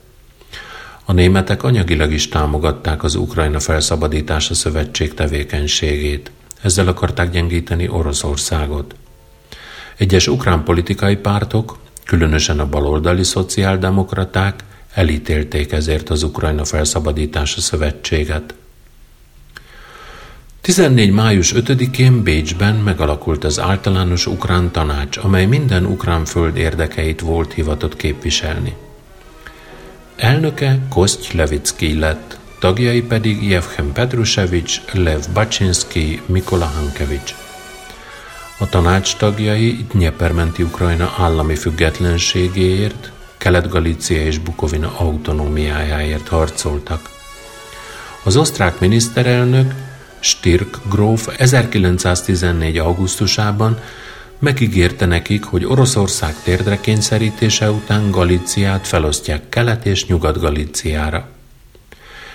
A 1.04 1.12
németek 1.12 1.62
anyagilag 1.62 2.12
is 2.12 2.28
támogatták 2.28 3.02
az 3.02 3.14
Ukrajna 3.14 3.60
felszabadítása 3.60 4.54
szövetség 4.54 5.14
tevékenységét. 5.14 6.30
Ezzel 6.62 6.88
akarták 6.88 7.30
gyengíteni 7.30 7.88
Oroszországot. 7.88 8.94
Egyes 9.96 10.28
ukrán 10.28 10.64
politikai 10.64 11.16
pártok, 11.16 11.78
különösen 12.04 12.60
a 12.60 12.68
baloldali 12.68 13.24
szociáldemokraták 13.24 14.64
elítélték 14.94 15.72
ezért 15.72 16.10
az 16.10 16.22
Ukrajna 16.22 16.64
felszabadítása 16.64 17.60
szövetséget. 17.60 18.54
14. 20.66 21.10
május 21.10 21.52
5-én 21.56 22.22
Bécsben 22.22 22.74
megalakult 22.74 23.44
az 23.44 23.60
általános 23.60 24.26
ukrán 24.26 24.70
tanács, 24.70 25.16
amely 25.16 25.46
minden 25.46 25.84
ukrán 25.84 26.24
föld 26.24 26.56
érdekeit 26.56 27.20
volt 27.20 27.52
hivatott 27.52 27.96
képviselni. 27.96 28.74
Elnöke 30.16 30.78
Koszty 30.88 31.36
Levicki 31.36 31.98
lett, 31.98 32.38
tagjai 32.58 33.02
pedig 33.02 33.48
Jevhen 33.48 33.92
Petrusevics, 33.92 34.80
Lev 34.92 35.20
Baczynski, 35.32 36.20
Mikola 36.26 36.66
Hankevics. 36.66 37.34
A 38.58 38.68
tanács 38.68 39.16
tagjai 39.16 39.86
Dnyepermenti 39.92 40.62
Ukrajna 40.62 41.14
állami 41.18 41.54
függetlenségéért, 41.54 43.12
Kelet-Galícia 43.36 44.24
és 44.24 44.38
Bukovina 44.38 44.92
autonómiájáért 44.98 46.28
harcoltak. 46.28 47.10
Az 48.22 48.36
osztrák 48.36 48.80
miniszterelnök 48.80 49.85
Stirk 50.26 50.80
gróf 50.90 51.28
1914. 51.38 52.78
augusztusában 52.78 53.78
megígérte 54.38 55.06
nekik, 55.06 55.44
hogy 55.44 55.64
Oroszország 55.64 56.34
térdre 56.44 56.80
kényszerítése 56.80 57.70
után 57.70 58.10
Galíciát 58.10 58.86
felosztják 58.86 59.48
Kelet- 59.48 59.86
és 59.86 60.06
Nyugat-Galíciára. 60.06 61.28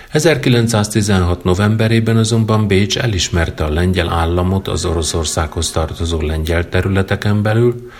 1916. 0.09 1.43
novemberében 1.43 2.17
azonban 2.17 2.67
Bécs 2.67 2.97
elismerte 2.97 3.63
a 3.63 3.73
lengyel 3.73 4.09
államot 4.09 4.67
az 4.67 4.85
Oroszországhoz 4.85 5.71
tartozó 5.71 6.21
lengyel 6.21 6.69
területeken 6.69 7.41
belül, 7.41 7.91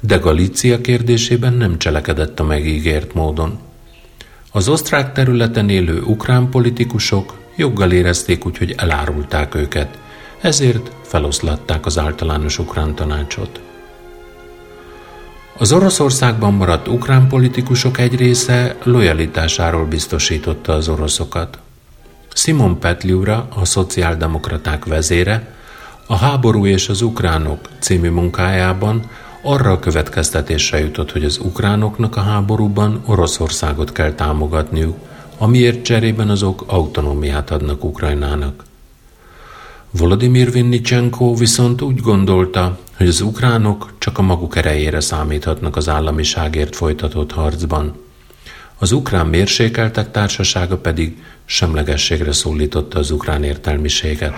de 0.00 0.16
Galícia 0.16 0.80
kérdésében 0.80 1.52
nem 1.52 1.78
cselekedett 1.78 2.40
a 2.40 2.44
megígért 2.44 3.14
módon. 3.14 3.58
Az 4.52 4.68
osztrák 4.68 5.12
területen 5.12 5.68
élő 5.68 6.00
ukrán 6.00 6.50
politikusok 6.50 7.46
joggal 7.58 7.92
érezték 7.92 8.46
úgy, 8.46 8.58
hogy 8.58 8.74
elárulták 8.76 9.54
őket, 9.54 9.98
ezért 10.40 10.90
feloszlatták 11.02 11.86
az 11.86 11.98
általános 11.98 12.58
ukrán 12.58 12.94
tanácsot. 12.94 13.60
Az 15.58 15.72
Oroszországban 15.72 16.54
maradt 16.54 16.88
ukrán 16.88 17.28
politikusok 17.28 17.98
egy 17.98 18.16
része 18.16 18.76
lojalitásáról 18.82 19.84
biztosította 19.84 20.72
az 20.72 20.88
oroszokat. 20.88 21.58
Simon 22.34 22.78
Petliura, 22.78 23.48
a 23.54 23.64
szociáldemokraták 23.64 24.84
vezére, 24.84 25.54
a 26.06 26.16
Háború 26.16 26.66
és 26.66 26.88
az 26.88 27.02
ukránok 27.02 27.58
című 27.78 28.10
munkájában 28.10 29.10
arra 29.42 29.70
a 29.70 29.78
következtetésre 29.78 30.78
jutott, 30.78 31.12
hogy 31.12 31.24
az 31.24 31.38
ukránoknak 31.38 32.16
a 32.16 32.20
háborúban 32.20 33.02
Oroszországot 33.06 33.92
kell 33.92 34.12
támogatniuk, 34.12 34.96
amiért 35.38 35.82
cserében 35.82 36.28
azok 36.28 36.64
autonómiát 36.66 37.50
adnak 37.50 37.84
Ukrajnának. 37.84 38.64
Volodymyr 39.90 40.52
Vinnicsenko 40.52 41.34
viszont 41.34 41.82
úgy 41.82 42.00
gondolta, 42.00 42.78
hogy 42.96 43.08
az 43.08 43.20
ukránok 43.20 43.92
csak 43.98 44.18
a 44.18 44.22
maguk 44.22 44.56
erejére 44.56 45.00
számíthatnak 45.00 45.76
az 45.76 45.88
államiságért 45.88 46.76
folytatott 46.76 47.32
harcban. 47.32 47.96
Az 48.78 48.92
ukrán 48.92 49.26
mérsékeltek 49.26 50.10
társasága 50.10 50.76
pedig 50.76 51.22
semlegességre 51.44 52.32
szólította 52.32 52.98
az 52.98 53.10
ukrán 53.10 53.44
értelmiséget. 53.44 54.34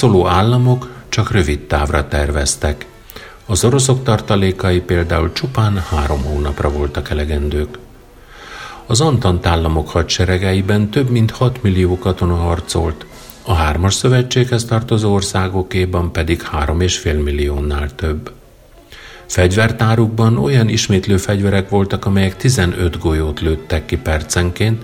Harcoló 0.00 0.26
államok 0.26 0.88
csak 1.08 1.30
rövid 1.30 1.60
távra 1.60 2.08
terveztek. 2.08 2.86
Az 3.46 3.64
oroszok 3.64 4.02
tartalékai 4.02 4.80
például 4.80 5.32
csupán 5.32 5.82
három 5.90 6.22
hónapra 6.22 6.70
voltak 6.70 7.10
elegendők. 7.10 7.78
Az 8.86 9.00
Antant 9.00 9.46
államok 9.46 9.88
hadseregeiben 9.88 10.90
több 10.90 11.10
mint 11.10 11.30
6 11.30 11.62
millió 11.62 11.98
katona 11.98 12.34
harcolt, 12.34 13.06
a 13.42 13.54
hármas 13.54 13.94
szövetséghez 13.94 14.64
tartozó 14.64 15.12
országokéban 15.12 16.12
pedig 16.12 16.42
3,5 16.52 17.22
milliónál 17.22 17.94
több. 17.94 18.32
Fegyvertárukban 19.26 20.38
olyan 20.38 20.68
ismétlő 20.68 21.16
fegyverek 21.16 21.68
voltak, 21.68 22.04
amelyek 22.04 22.36
15 22.36 22.98
golyót 22.98 23.40
lőttek 23.40 23.86
ki 23.86 23.96
percenként, 23.96 24.82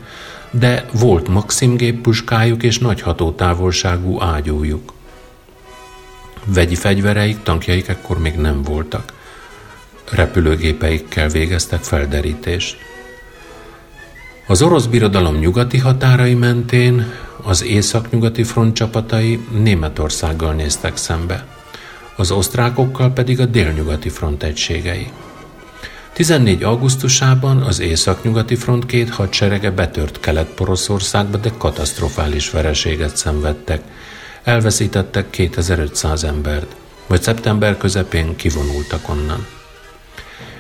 de 0.51 0.89
volt 0.93 1.29
Maxim 1.29 1.77
géppuskájuk 1.77 2.62
és 2.62 2.79
nagy 2.79 3.01
hatótávolságú 3.01 4.23
ágyújuk. 4.23 4.95
Vegyi 6.49 6.74
fegyvereik, 6.74 7.42
tankjaik 7.42 7.88
ekkor 7.88 8.18
még 8.18 8.34
nem 8.34 8.62
voltak. 8.62 9.12
Repülőgépeikkel 10.11 11.28
végeztek 11.28 11.82
felderítést. 11.82 12.76
Az 14.47 14.62
orosz 14.62 14.84
birodalom 14.84 15.36
nyugati 15.36 15.78
határai 15.78 16.34
mentén 16.34 17.12
az 17.42 17.64
északnyugati 17.64 18.42
front 18.42 18.74
csapatai 18.74 19.47
Németországgal 19.51 20.53
néztek 20.53 20.97
szembe, 20.97 21.47
az 22.16 22.30
osztrákokkal 22.30 23.11
pedig 23.11 23.40
a 23.40 23.44
délnyugati 23.44 24.09
front 24.09 24.42
egységei. 24.42 25.11
14. 26.12 26.62
augusztusában 26.62 27.62
az 27.62 27.80
északnyugati 27.80 28.55
front 28.55 28.86
két 28.86 29.11
hadserege 29.11 29.70
betört 29.70 30.20
Kelet-Poroszországba, 30.20 31.36
de 31.36 31.51
katasztrofális 31.59 32.51
vereséget 32.51 33.16
szenvedtek– 33.16 33.82
elveszítettek 34.47 35.30
2500 35.30 36.24
embert, 36.24 36.76
vagy 37.07 37.22
szeptember 37.22 37.76
közepén 37.76 38.36
kivonultak 38.36 39.09
onnan. 39.09 39.47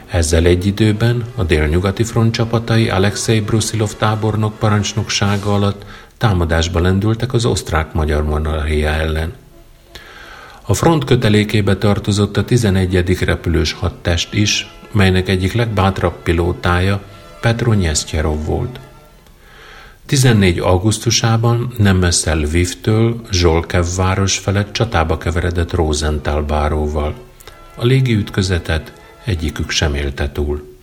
Ezzel 0.06 0.44
egy 0.44 0.66
időben 0.66 1.24
a 1.34 1.42
délnyugati 1.42 2.04
front 2.04 2.32
csapatai 2.32 2.88
Alexei 2.90 3.40
Brusilov 3.40 3.92
tábornok 3.92 4.58
parancsnoksága 4.58 5.54
alatt 5.54 5.84
támadásba 6.18 6.80
lendültek 6.80 7.32
az 7.32 7.44
osztrák-magyar 7.44 8.24
monarchia 8.24 8.88
ellen. 8.88 9.32
A 10.62 10.74
front 10.74 11.04
kötelékébe 11.04 11.76
tartozott 11.76 12.36
a 12.36 12.44
11. 12.44 13.18
repülős 13.18 13.72
hadtest 13.72 14.34
is, 14.34 14.70
melynek 14.92 15.28
egyik 15.28 15.52
legbátrabb 15.52 16.22
pilótája 16.22 17.02
Petro 17.40 17.72
Nyesztyerov 17.72 18.44
volt. 18.44 18.80
14. 20.06 20.58
augusztusában 20.58 21.72
nem 21.76 21.96
messze 21.96 22.34
Lvivtől 22.34 23.20
Zsolkev 23.30 23.84
város 23.96 24.38
felett 24.38 24.72
csatába 24.72 25.18
keveredett 25.18 25.72
Rosenthal 25.72 26.42
báróval. 26.42 27.14
A 27.74 27.84
légi 27.84 28.14
ütközetet 28.14 28.92
egyikük 29.24 29.70
sem 29.70 29.94
élte 29.94 30.30
túl. 30.32 30.75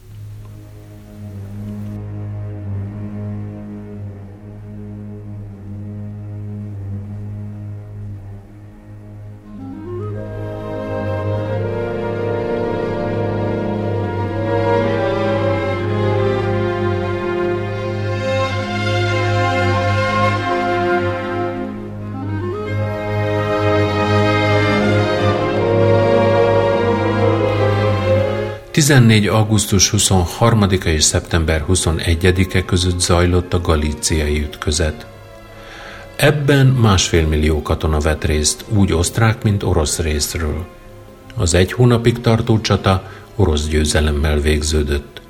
14. 28.83 29.27
augusztus 29.27 29.93
23-a 29.97 30.87
és 30.87 31.03
szeptember 31.03 31.65
21-e 31.69 32.65
között 32.65 32.99
zajlott 32.99 33.53
a 33.53 33.61
galíciai 33.61 34.41
ütközet. 34.41 35.05
Ebben 36.15 36.65
másfél 36.65 37.27
millió 37.27 37.61
katona 37.61 37.99
vett 37.99 38.23
részt, 38.23 38.65
úgy 38.69 38.93
osztrák, 38.93 39.43
mint 39.43 39.63
orosz 39.63 39.99
részről. 39.99 40.65
Az 41.35 41.53
egy 41.53 41.71
hónapig 41.71 42.21
tartó 42.21 42.61
csata 42.61 43.11
orosz 43.35 43.67
győzelemmel 43.67 44.39
végződött. 44.39 45.21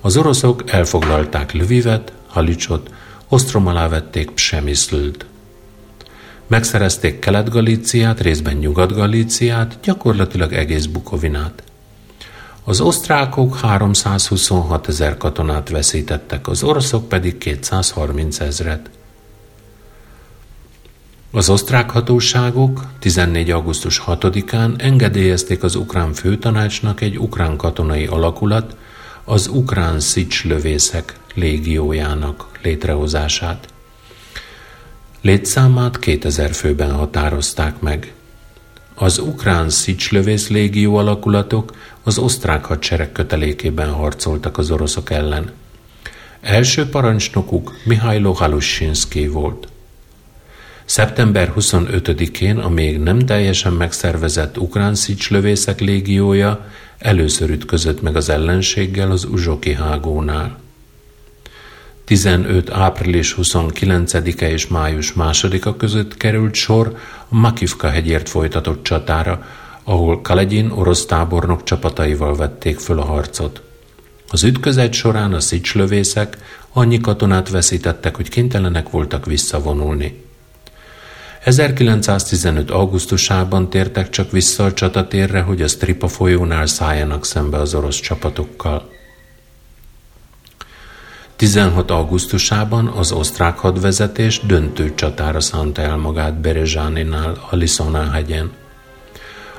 Az 0.00 0.16
oroszok 0.16 0.70
elfoglalták 0.70 1.52
Lvivet, 1.52 2.12
Halicsot, 2.26 2.90
ostrom 3.28 3.66
alá 3.66 3.88
vették 3.88 4.30
Psemiszlőt. 4.30 5.26
Megszerezték 6.46 7.18
Kelet-Galíciát, 7.18 8.20
részben 8.20 8.56
Nyugat-Galíciát, 8.56 9.78
gyakorlatilag 9.82 10.52
egész 10.52 10.86
Bukovinát. 10.86 11.62
Az 12.68 12.80
osztrákok 12.80 13.56
326 13.56 14.88
ezer 14.88 15.16
katonát 15.16 15.68
veszítettek, 15.68 16.48
az 16.48 16.62
oroszok 16.62 17.08
pedig 17.08 17.38
230 17.38 18.40
ezret. 18.40 18.90
Az 21.30 21.48
osztrák 21.48 21.90
hatóságok 21.90 22.84
14. 22.98 23.50
augusztus 23.50 24.02
6-án 24.06 24.82
engedélyezték 24.82 25.62
az 25.62 25.74
ukrán 25.74 26.12
főtanácsnak 26.12 27.00
egy 27.00 27.18
ukrán 27.18 27.56
katonai 27.56 28.06
alakulat, 28.06 28.76
az 29.24 29.48
ukrán 29.48 30.00
szics 30.00 30.44
lövészek 30.44 31.18
légiójának 31.34 32.48
létrehozását. 32.62 33.68
Létszámát 35.20 35.98
2000 35.98 36.52
főben 36.52 36.92
határozták 36.92 37.80
meg. 37.80 38.12
Az 38.94 39.18
ukrán 39.18 39.70
szicslövész 39.70 40.48
légió 40.48 40.96
alakulatok 40.96 41.72
az 42.06 42.18
osztrák 42.18 42.64
hadsereg 42.64 43.12
kötelékében 43.12 43.92
harcoltak 43.92 44.58
az 44.58 44.70
oroszok 44.70 45.10
ellen. 45.10 45.50
Első 46.40 46.88
parancsnokuk 46.88 47.72
Mihailo 47.84 48.32
Halusinski 48.32 49.28
volt. 49.28 49.68
Szeptember 50.84 51.52
25-én 51.56 52.56
a 52.58 52.68
még 52.68 52.98
nem 52.98 53.18
teljesen 53.18 53.72
megszervezett 53.72 54.58
ukrán 54.58 54.94
szicslövészek 54.94 55.80
légiója 55.80 56.66
először 56.98 57.50
ütközött 57.50 58.02
meg 58.02 58.16
az 58.16 58.28
ellenséggel 58.28 59.10
az 59.10 59.24
Uzsoki 59.24 59.74
hágónál. 59.74 60.58
15. 62.04 62.70
április 62.70 63.34
29-e 63.38 64.50
és 64.50 64.66
május 64.66 65.12
2-a 65.16 65.76
között 65.76 66.16
került 66.16 66.54
sor 66.54 66.96
a 67.28 67.36
Makivka 67.36 67.88
hegyért 67.88 68.28
folytatott 68.28 68.82
csatára, 68.82 69.46
ahol 69.88 70.20
Kalegyin 70.20 70.70
orosz 70.70 71.06
tábornok 71.06 71.62
csapataival 71.62 72.36
vették 72.36 72.78
föl 72.78 72.98
a 72.98 73.04
harcot. 73.04 73.62
Az 74.30 74.44
ütközet 74.44 74.92
során 74.92 75.32
a 75.32 75.40
szicslövészek 75.40 76.36
annyi 76.72 77.00
katonát 77.00 77.50
veszítettek, 77.50 78.16
hogy 78.16 78.28
kénytelenek 78.28 78.90
voltak 78.90 79.26
visszavonulni. 79.26 80.24
1915. 81.40 82.70
augusztusában 82.70 83.70
tértek 83.70 84.10
csak 84.10 84.30
vissza 84.30 84.64
a 84.64 84.72
csatatérre, 84.72 85.40
hogy 85.40 85.62
a 85.62 85.68
Stripa 85.68 86.08
folyónál 86.08 86.66
szálljanak 86.66 87.24
szembe 87.24 87.58
az 87.58 87.74
orosz 87.74 88.00
csapatokkal. 88.00 88.90
16. 91.36 91.90
augusztusában 91.90 92.86
az 92.86 93.12
osztrák 93.12 93.58
hadvezetés 93.58 94.40
döntő 94.46 94.94
csatára 94.94 95.40
szánta 95.40 95.82
el 95.82 95.96
magát 95.96 96.40
Berezsáninál, 96.40 97.46
a 97.50 97.56
Liszonán 97.56 98.10
hegyen. 98.10 98.50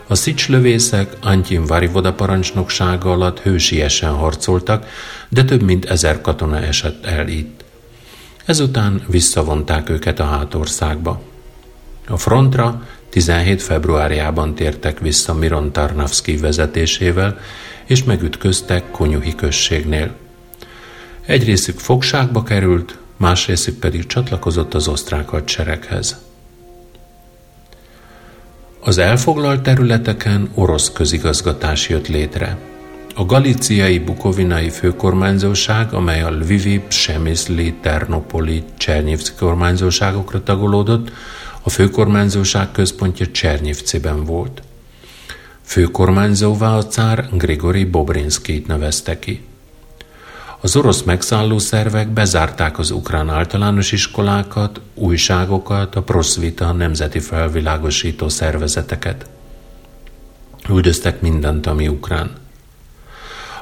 A 0.08 0.16
szicslövészek 0.16 1.14
Antyin 1.22 1.66
Varivoda 1.66 2.14
parancsnoksága 2.14 3.12
alatt 3.12 3.39
hősiesen 3.39 4.12
harcoltak, 4.12 4.86
de 5.30 5.43
több 5.43 5.62
mint 5.62 5.86
ezer 5.86 6.22
katona 6.22 6.60
esett 6.60 7.05
el 7.05 7.28
itt. 7.28 7.64
Ezután 8.45 9.03
visszavonták 9.08 9.89
őket 9.89 10.20
a 10.20 10.24
hátországba. 10.24 11.22
A 12.08 12.18
frontra 12.18 12.88
17 13.10 13.62
februárjában 13.62 14.55
tértek 14.55 14.99
vissza 14.99 15.34
Miron 15.34 15.72
Tarnavsky 15.72 16.38
vezetésével, 16.38 17.39
és 17.86 18.03
megütköztek 18.03 18.91
Konyuhi 18.91 19.36
községnél. 19.36 20.16
Egy 21.26 21.43
részük 21.43 21.80
fogságba 21.80 22.43
került, 22.43 22.97
más 23.18 23.47
részük 23.47 23.80
pedig 23.80 24.05
csatlakozott 24.05 24.74
az 24.74 24.88
osztrák 24.88 25.30
hadsereghez. 25.30 26.27
Az 28.88 28.98
elfoglalt 28.98 29.62
területeken 29.62 30.50
orosz 30.54 30.92
közigazgatás 30.92 31.90
jött 31.90 32.08
létre. 32.08 32.58
A 33.16 33.26
galíciai 33.26 34.00
bukovinai 34.00 34.70
főkormányzóság, 34.70 35.94
amely 35.94 36.22
a 36.22 36.30
Lvivi, 36.30 36.80
Psemiszli, 36.80 37.74
Ternopoli, 37.82 38.64
Csernyivci 38.78 39.32
kormányzóságokra 39.40 40.44
tagolódott, 40.44 41.12
a 41.62 41.70
főkormányzóság 41.70 42.72
központja 42.72 43.26
Csernyivciben 43.32 44.24
volt. 44.24 44.62
Főkormányzóvá 45.62 46.76
a 46.76 46.88
cár 46.88 47.30
Grigori 47.32 47.86
Bobrinskit 47.86 48.68
nevezte 48.68 49.20
ki. 49.20 49.42
Az 50.68 50.76
orosz 50.76 51.01
megszálló 51.01 51.59
szervek 51.59 52.09
bezárták 52.09 52.80
az 52.80 52.91
ukrán 52.91 53.30
általános 53.30 53.91
iskolákat, 53.91 54.82
újságokat, 54.93 55.95
a 55.95 56.01
Proszvita 56.01 56.72
nemzeti 56.72 57.20
felvilágosító 57.20 58.30
szervezeteket. 58.30 59.30
Üldöztek 60.70 61.22
mindent, 61.22 61.68
ami 61.68 61.88
ukrán. 61.88 62.32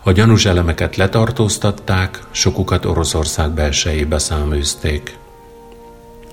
A 0.03 0.11
gyanús 0.11 0.45
elemeket 0.45 0.95
letartóztatták, 0.95 2.23
sokukat 2.31 2.85
Oroszország 2.85 3.51
belsejébe 3.51 4.17
száműzték. 4.17 5.17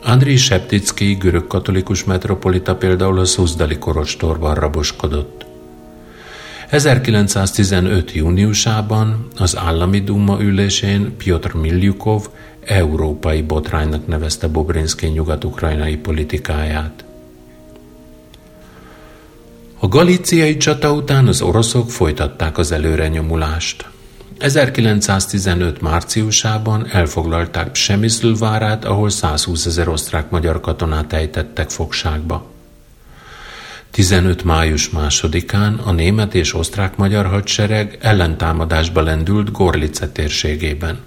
Andriy 0.02 0.36
Septicki, 0.36 1.14
görög 1.14 1.46
katolikus 1.46 2.04
metropolita 2.04 2.76
például 2.76 3.18
a 3.18 3.24
Szuzdali 3.24 3.78
korostorban 3.78 4.54
raboskodott. 4.54 5.51
1915. 6.72 8.12
júniusában 8.12 9.28
az 9.38 9.56
állami 9.56 10.00
duma 10.00 10.40
ülésén 10.40 11.16
Piotr 11.16 11.54
Miljukov 11.54 12.28
európai 12.64 13.42
botránynak 13.42 14.06
nevezte 14.06 14.46
Bobrinszki 14.48 15.06
nyugat-ukrajnai 15.06 15.96
politikáját. 15.96 17.04
A 19.78 19.88
galíciai 19.88 20.56
csata 20.56 20.92
után 20.92 21.26
az 21.26 21.42
oroszok 21.42 21.90
folytatták 21.90 22.58
az 22.58 22.72
előrenyomulást. 22.72 23.88
1915. 24.38 25.80
márciusában 25.80 26.86
elfoglalták 26.90 27.70
Psemiszl 27.70 28.32
ahol 28.84 29.10
120 29.10 29.66
ezer 29.66 29.88
osztrák-magyar 29.88 30.60
katonát 30.60 31.12
ejtettek 31.12 31.70
fogságba. 31.70 32.50
15. 33.92 34.44
május 34.44 34.90
másodikán 34.90 35.74
a 35.74 35.92
német 35.92 36.34
és 36.34 36.54
osztrák-magyar 36.54 37.26
hadsereg 37.26 37.98
ellentámadásba 38.00 39.00
lendült 39.00 39.50
Gorlice 39.52 40.08
térségében. 40.08 41.00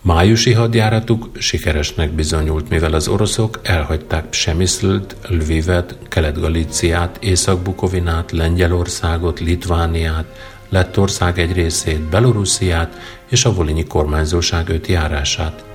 Májusi 0.00 0.52
hadjáratuk 0.52 1.30
sikeresnek 1.38 2.10
bizonyult, 2.10 2.68
mivel 2.68 2.92
az 2.92 3.08
oroszok 3.08 3.60
elhagyták 3.62 4.24
Psemiszlt, 4.24 5.16
Lvivet, 5.28 5.98
Kelet-Galíciát, 6.08 7.18
Észak-Bukovinát, 7.20 8.32
Lengyelországot, 8.32 9.40
Litvániát, 9.40 10.24
Lettország 10.68 11.38
egy 11.38 11.52
részét, 11.52 12.00
Belorussziát 12.00 12.98
és 13.28 13.44
a 13.44 13.52
Volinyi 13.52 13.84
kormányzóság 13.84 14.68
öt 14.68 14.86
járását. 14.86 15.71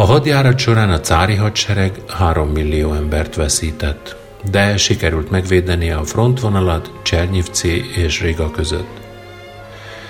A 0.00 0.04
hadjárat 0.04 0.58
során 0.58 0.90
a 0.90 1.00
cári 1.00 1.34
hadsereg 1.34 2.00
3 2.08 2.48
millió 2.48 2.92
embert 2.92 3.34
veszített, 3.34 4.16
de 4.50 4.76
sikerült 4.76 5.30
megvédeni 5.30 5.90
a 5.90 6.04
frontvonalat 6.04 6.92
Csernyivci 7.02 7.84
és 7.96 8.20
Riga 8.20 8.50
között. 8.50 9.00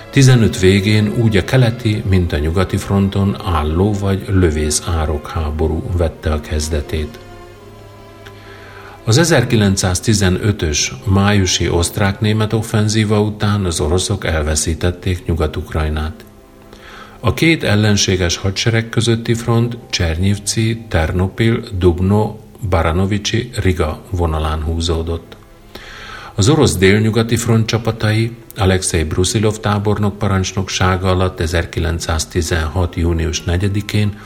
15 0.09 0.59
végén 0.59 1.13
úgy 1.17 1.37
a 1.37 1.43
keleti, 1.43 2.03
mint 2.09 2.33
a 2.33 2.37
nyugati 2.37 2.77
fronton 2.77 3.37
álló 3.45 3.93
vagy 3.93 4.23
lövész 4.27 4.83
árok 4.97 5.27
háború 5.27 5.83
vette 5.97 6.33
a 6.33 6.41
kezdetét. 6.41 7.19
Az 9.03 9.19
1915-ös 9.23 10.91
májusi 11.03 11.69
osztrák-német 11.69 12.53
offenzíva 12.53 13.21
után 13.21 13.65
az 13.65 13.79
oroszok 13.79 14.25
elveszítették 14.25 15.25
Nyugat-Ukrajnát. 15.25 16.28
A 17.21 17.33
két 17.33 17.63
ellenséges 17.63 18.37
hadsereg 18.37 18.89
közötti 18.89 19.33
front 19.33 19.77
Csernyivci, 19.89 20.85
Ternopil, 20.87 21.63
Dubno, 21.77 22.37
Baranovicsi, 22.69 23.49
Riga 23.55 24.01
vonalán 24.09 24.63
húzódott. 24.63 25.35
Az 26.35 26.49
orosz 26.49 26.77
délnyugati 26.77 27.35
front 27.35 27.67
csapatai 27.67 28.35
Alexei 28.55 29.03
Brusilov 29.03 29.57
tábornok 29.57 30.17
parancsnoksága 30.17 31.09
alatt 31.09 31.39
1916. 31.39 32.95
június 32.95 33.43
4-én 33.45 34.19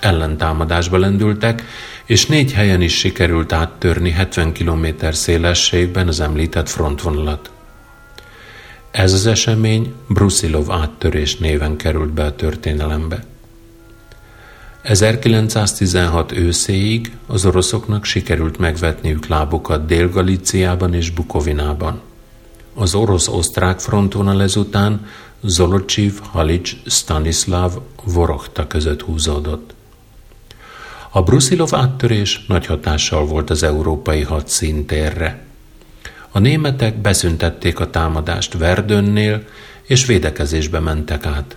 ellentámadásba 0.00 0.98
lendültek, 0.98 1.62
és 2.06 2.26
négy 2.26 2.52
helyen 2.52 2.82
is 2.82 2.98
sikerült 2.98 3.52
áttörni 3.52 4.10
70 4.10 4.52
km 4.52 4.86
szélességben 5.10 6.08
az 6.08 6.20
említett 6.20 6.68
frontvonalat. 6.68 7.50
Ez 8.90 9.12
az 9.12 9.26
esemény 9.26 9.94
Brusilov 10.08 10.70
áttörés 10.70 11.36
néven 11.36 11.76
került 11.76 12.12
be 12.12 12.24
a 12.24 12.34
történelembe. 12.34 13.24
1916 14.82 16.32
őszéig 16.32 17.16
az 17.26 17.44
oroszoknak 17.44 18.04
sikerült 18.04 18.58
megvetniük 18.58 19.26
lábukat 19.26 19.86
Dél-Galíciában 19.86 20.94
és 20.94 21.10
Bukovinában. 21.10 22.00
Az 22.74 22.94
orosz-osztrák 22.94 23.80
frontvonal 23.80 24.42
ezután 24.42 25.06
Zolocsiv, 25.42 26.20
Halics, 26.22 26.76
Stanislav, 26.86 27.72
Vorochta 28.04 28.66
között 28.66 29.02
húzódott. 29.02 29.74
A 31.10 31.22
Brusilov 31.22 31.74
áttörés 31.74 32.44
nagy 32.48 32.66
hatással 32.66 33.26
volt 33.26 33.50
az 33.50 33.62
európai 33.62 34.22
hadszíntérre. 34.22 35.48
A 36.32 36.38
németek 36.38 36.96
beszüntették 36.96 37.80
a 37.80 37.90
támadást 37.90 38.58
Verdönnél, 38.58 39.42
és 39.82 40.06
védekezésbe 40.06 40.78
mentek 40.78 41.26
át. 41.26 41.56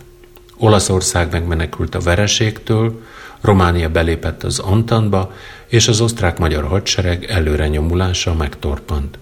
Olaszország 0.57 1.31
megmenekült 1.31 1.95
a 1.95 1.99
vereségtől, 1.99 3.01
Románia 3.41 3.89
belépett 3.89 4.43
az 4.43 4.59
Antantba, 4.59 5.33
és 5.67 5.87
az 5.87 6.01
osztrák-magyar 6.01 6.63
hadsereg 6.63 7.25
előre 7.25 7.67
nyomulása 7.67 8.33
megtorpant. 8.33 9.17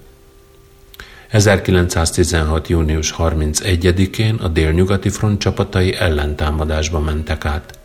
1916. 1.28 2.68
június 2.68 3.14
31-én 3.18 4.36
a 4.36 4.48
délnyugati 4.48 5.10
front 5.10 5.40
csapatai 5.40 5.96
ellentámadásba 5.96 7.00
mentek 7.00 7.46
át. 7.46 7.80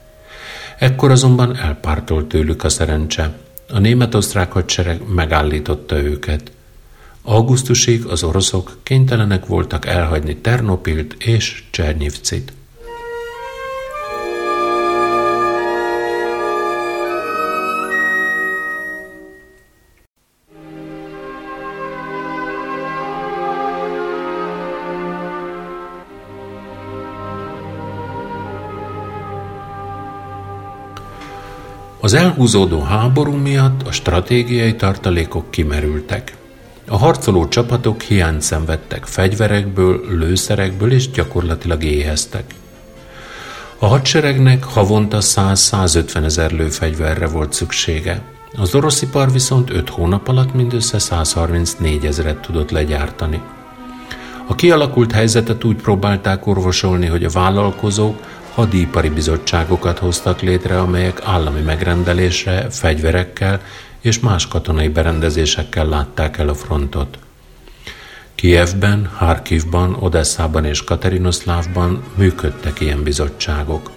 Ekkor 0.78 1.10
azonban 1.10 1.56
elpártolt 1.56 2.26
tőlük 2.26 2.64
a 2.64 2.68
szerencse. 2.68 3.38
A 3.72 3.78
német-osztrák 3.78 4.52
hadsereg 4.52 5.00
megállította 5.14 6.02
őket. 6.02 6.50
Augusztusig 7.28 8.04
az 8.04 8.22
oroszok 8.22 8.78
kénytelenek 8.82 9.46
voltak 9.46 9.86
elhagyni 9.86 10.36
Ternopilt 10.36 11.16
és 11.18 11.64
Csernyivcit. 11.70 12.52
Az 32.00 32.14
elhúzódó 32.14 32.80
háború 32.80 33.32
miatt 33.32 33.82
a 33.82 33.92
stratégiai 33.92 34.76
tartalékok 34.76 35.50
kimerültek. 35.50 36.44
A 36.88 36.96
harcoló 36.96 37.48
csapatok 37.48 38.02
hiányt 38.02 38.42
szenvedtek 38.42 39.04
fegyverekből, 39.04 40.00
lőszerekből 40.08 40.92
és 40.92 41.10
gyakorlatilag 41.10 41.84
éheztek. 41.84 42.44
A 43.78 43.86
hadseregnek 43.86 44.64
havonta 44.64 45.18
100-150 45.20 46.24
ezer 46.24 46.50
lőfegyverre 46.50 47.26
volt 47.26 47.52
szüksége. 47.52 48.22
Az 48.56 48.74
orosz 48.74 49.02
ipar 49.02 49.32
viszont 49.32 49.70
5 49.70 49.88
hónap 49.88 50.28
alatt 50.28 50.54
mindössze 50.54 50.98
134 50.98 52.06
ezeret 52.06 52.40
tudott 52.40 52.70
legyártani. 52.70 53.40
A 54.46 54.54
kialakult 54.54 55.12
helyzetet 55.12 55.64
úgy 55.64 55.76
próbálták 55.76 56.46
orvosolni, 56.46 57.06
hogy 57.06 57.24
a 57.24 57.30
vállalkozók 57.30 58.20
hadipari 58.54 59.08
bizottságokat 59.08 59.98
hoztak 59.98 60.40
létre, 60.40 60.80
amelyek 60.80 61.20
állami 61.24 61.60
megrendelésre 61.60 62.66
fegyverekkel 62.70 63.60
és 64.00 64.20
más 64.20 64.48
katonai 64.48 64.88
berendezésekkel 64.88 65.86
látták 65.86 66.38
el 66.38 66.48
a 66.48 66.54
frontot. 66.54 67.18
Kijevben, 68.34 69.10
Harkivban, 69.14 69.94
Odesszában 69.94 70.64
és 70.64 70.84
Katerinoszlávban 70.84 72.04
működtek 72.14 72.80
ilyen 72.80 73.02
bizottságok. 73.02 73.90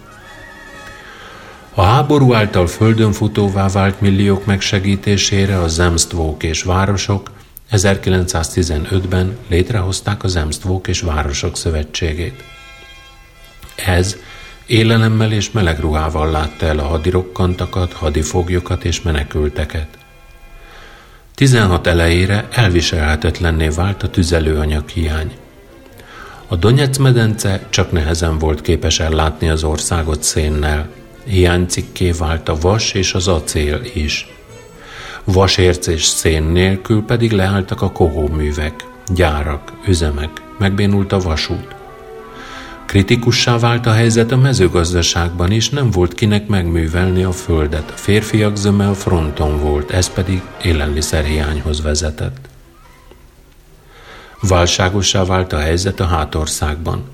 A 1.74 1.82
háború 1.82 2.34
által 2.34 2.66
földön 2.66 3.12
futóvá 3.12 3.68
vált 3.68 4.00
milliók 4.00 4.44
megsegítésére 4.44 5.58
a 5.58 5.68
zemstvók 5.68 6.42
és 6.42 6.62
városok 6.62 7.30
1915-ben 7.72 9.36
létrehozták 9.48 10.22
a 10.24 10.28
Zemstvók 10.28 10.88
és 10.88 11.00
Városok 11.00 11.56
Szövetségét. 11.56 12.44
Ez 13.74 14.16
élelemmel 14.70 15.32
és 15.32 15.50
meleg 15.50 15.80
ruhával 15.80 16.30
látta 16.30 16.66
el 16.66 16.78
a 16.78 16.82
hadirokkantakat, 16.82 17.92
hadifoglyokat 17.92 18.84
és 18.84 19.02
menekülteket. 19.02 19.86
16 21.34 21.86
elejére 21.86 22.48
elviselhetetlenné 22.50 23.68
vált 23.68 24.02
a 24.02 24.10
tüzelőanyag 24.10 24.88
hiány. 24.88 25.32
A 26.46 26.56
Donetsz 26.56 26.96
medence 26.96 27.66
csak 27.70 27.92
nehezen 27.92 28.38
volt 28.38 28.60
képes 28.60 29.00
ellátni 29.00 29.48
az 29.48 29.64
országot 29.64 30.22
szénnel. 30.22 30.88
Hiánycikké 31.24 32.10
vált 32.10 32.48
a 32.48 32.56
vas 32.60 32.92
és 32.92 33.14
az 33.14 33.28
acél 33.28 33.80
is. 33.94 34.28
Vasérc 35.24 35.86
és 35.86 36.04
szén 36.04 36.42
nélkül 36.42 37.04
pedig 37.04 37.32
leálltak 37.32 37.82
a 37.82 37.92
kohóművek, 37.92 38.74
gyárak, 39.14 39.72
üzemek, 39.86 40.30
megbénult 40.58 41.12
a 41.12 41.18
vasút. 41.18 41.79
Kritikussá 42.90 43.58
vált 43.58 43.86
a 43.86 43.92
helyzet 43.92 44.32
a 44.32 44.36
mezőgazdaságban 44.36 45.50
is, 45.50 45.68
nem 45.68 45.90
volt 45.90 46.14
kinek 46.14 46.46
megművelni 46.46 47.22
a 47.22 47.32
földet. 47.32 47.90
A 47.90 47.96
férfiak 47.96 48.56
zöme 48.56 48.88
a 48.88 48.94
fronton 48.94 49.60
volt, 49.60 49.90
ez 49.90 50.08
pedig 50.12 50.42
élelmiszerhiányhoz 50.62 51.82
vezetett. 51.82 52.48
Válságossá 54.40 55.24
vált 55.24 55.52
a 55.52 55.58
helyzet 55.58 56.00
a 56.00 56.04
hátországban. 56.04 57.04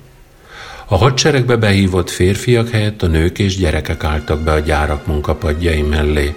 A 0.87 0.97
hadseregbe 0.97 1.57
behívott 1.57 2.11
férfiak 2.11 2.69
helyett 2.69 3.03
a 3.03 3.07
nők 3.07 3.39
és 3.39 3.57
gyerekek 3.57 4.05
álltak 4.05 4.41
be 4.41 4.53
a 4.53 4.59
gyárak 4.59 5.07
munkapadjai 5.07 5.83
mellé. 5.83 6.35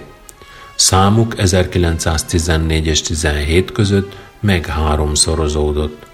Számuk 0.74 1.38
1914 1.38 2.86
és 2.86 3.02
17 3.02 3.72
között 3.72 4.16
meg 4.40 4.66
háromszorozódott. 4.66 6.08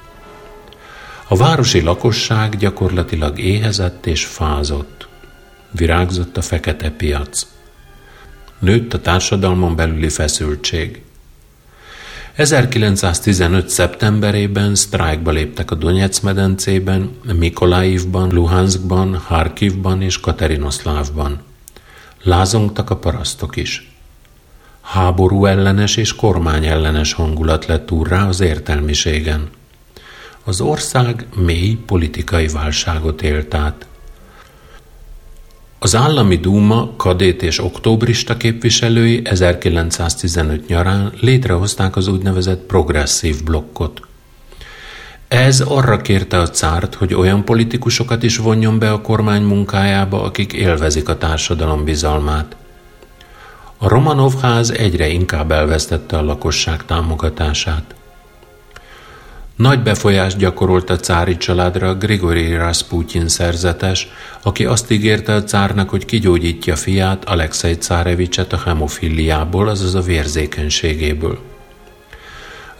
A 1.28 1.36
városi 1.36 1.80
lakosság 1.80 2.56
gyakorlatilag 2.56 3.38
éhezett 3.38 4.06
és 4.06 4.24
fázott. 4.24 5.08
Virágzott 5.70 6.36
a 6.36 6.42
fekete 6.42 6.90
piac. 6.90 7.46
Nőtt 8.58 8.94
a 8.94 9.00
társadalmon 9.00 9.76
belüli 9.76 10.08
feszültség. 10.08 11.02
1915. 12.34 13.68
szeptemberében 13.68 14.74
sztrájkba 14.74 15.30
léptek 15.30 15.70
a 15.70 15.74
Donetsz 15.74 16.20
medencében, 16.20 17.10
Mikolaivban, 17.34 18.30
Luhanskban, 18.30 19.16
Harkivban 19.16 20.02
és 20.02 20.20
Katerinoszlávban. 20.20 21.42
Lázongtak 22.22 22.90
a 22.90 22.96
parasztok 22.96 23.56
is. 23.56 23.90
Háború 24.80 25.44
ellenes 25.44 25.96
és 25.96 26.14
kormány 26.14 26.66
ellenes 26.66 27.12
hangulat 27.12 27.66
lett 27.66 27.90
úrrá 27.90 28.28
az 28.28 28.40
értelmiségen. 28.40 29.48
Az 30.48 30.60
ország 30.60 31.26
mély 31.34 31.74
politikai 31.86 32.46
válságot 32.48 33.22
élt 33.22 33.54
át. 33.54 33.86
Az 35.78 35.94
állami 35.94 36.36
dúma 36.36 36.92
kadét 36.96 37.42
és 37.42 37.64
októbrista 37.64 38.36
képviselői 38.36 39.22
1915 39.24 40.66
nyarán 40.66 41.12
létrehozták 41.20 41.96
az 41.96 42.08
úgynevezett 42.08 42.60
progresszív 42.60 43.44
blokkot. 43.44 44.00
Ez 45.28 45.60
arra 45.60 45.96
kérte 45.96 46.38
a 46.38 46.50
cárt, 46.50 46.94
hogy 46.94 47.14
olyan 47.14 47.44
politikusokat 47.44 48.22
is 48.22 48.36
vonjon 48.36 48.78
be 48.78 48.92
a 48.92 49.00
kormány 49.00 49.42
munkájába, 49.42 50.22
akik 50.22 50.52
élvezik 50.52 51.08
a 51.08 51.18
társadalom 51.18 51.84
bizalmát– 51.84 52.56
a 53.78 53.88
Romanov 53.88 54.40
ház 54.40 54.70
egyre 54.70 55.08
inkább 55.08 55.50
elvesztette 55.50 56.18
a 56.18 56.22
lakosság 56.22 56.84
támogatását. 56.84 57.95
Nagy 59.56 59.82
befolyást 59.82 60.36
gyakorolt 60.36 60.90
a 60.90 60.96
cári 60.96 61.36
családra 61.36 61.94
Grigori 61.94 62.54
Rasputin 62.54 63.28
szerzetes, 63.28 64.08
aki 64.42 64.64
azt 64.64 64.90
ígérte 64.90 65.34
a 65.34 65.44
cárnak, 65.44 65.90
hogy 65.90 66.04
kigyógyítja 66.04 66.76
fiát, 66.76 67.24
Alexei 67.24 67.74
Cárevicset 67.74 68.52
a 68.52 68.62
hemofiliából, 68.64 69.68
azaz 69.68 69.94
a 69.94 70.00
vérzékenységéből. 70.00 71.38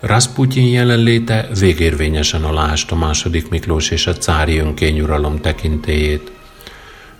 Rasputin 0.00 0.66
jelenléte 0.66 1.48
végérvényesen 1.58 2.44
aláást 2.44 2.90
a 2.90 2.96
második 2.96 3.48
Miklós 3.48 3.90
és 3.90 4.06
a 4.06 4.12
cári 4.12 4.58
önkényuralom 4.58 5.40
tekintélyét. 5.40 6.30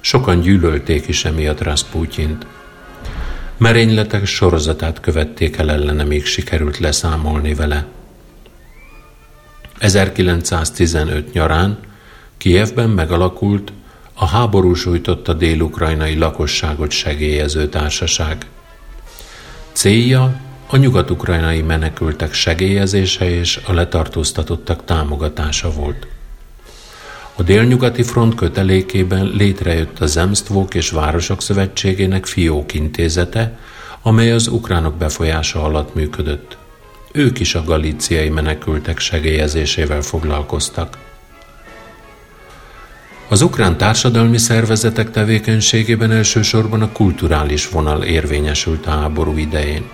Sokan 0.00 0.40
gyűlölték 0.40 1.08
is 1.08 1.24
emiatt 1.24 1.62
Rasputint. 1.62 2.46
Merényletek 3.56 4.26
sorozatát 4.26 5.00
követték 5.00 5.56
el 5.56 5.70
ellene, 5.70 6.04
még 6.04 6.24
sikerült 6.24 6.78
leszámolni 6.78 7.54
vele. 7.54 7.86
1915 9.78 11.32
nyarán 11.32 11.78
Kijevben 12.36 12.90
megalakult 12.90 13.72
a 14.14 14.26
háború 14.26 14.74
sújtotta 14.74 15.32
dél-ukrajnai 15.32 16.16
lakosságot 16.18 16.90
segélyező 16.90 17.68
társaság. 17.68 18.46
Célja 19.72 20.40
a 20.66 20.76
nyugat-ukrajnai 20.76 21.62
menekültek 21.62 22.32
segélyezése 22.32 23.30
és 23.30 23.60
a 23.66 23.72
letartóztatottak 23.72 24.84
támogatása 24.84 25.70
volt. 25.70 26.06
A 27.36 27.42
délnyugati 27.42 28.02
front 28.02 28.34
kötelékében 28.34 29.26
létrejött 29.26 30.00
a 30.00 30.06
Zemstvók 30.06 30.74
és 30.74 30.90
Városok 30.90 31.42
Szövetségének 31.42 32.26
fiók 32.26 32.74
intézete, 32.74 33.58
amely 34.02 34.32
az 34.32 34.46
ukránok 34.46 34.94
befolyása 34.94 35.62
alatt 35.62 35.94
működött. 35.94 36.56
Ők 37.12 37.40
is 37.40 37.54
a 37.54 37.64
galíciai 37.64 38.28
menekültek 38.28 38.98
segélyezésével 38.98 40.00
foglalkoztak. 40.00 40.98
Az 43.28 43.42
ukrán 43.42 43.76
társadalmi 43.76 44.38
szervezetek 44.38 45.10
tevékenységében 45.10 46.10
elsősorban 46.10 46.82
a 46.82 46.92
kulturális 46.92 47.68
vonal 47.68 48.02
érvényesült 48.02 48.86
a 48.86 48.90
háború 48.90 49.36
idején. 49.36 49.90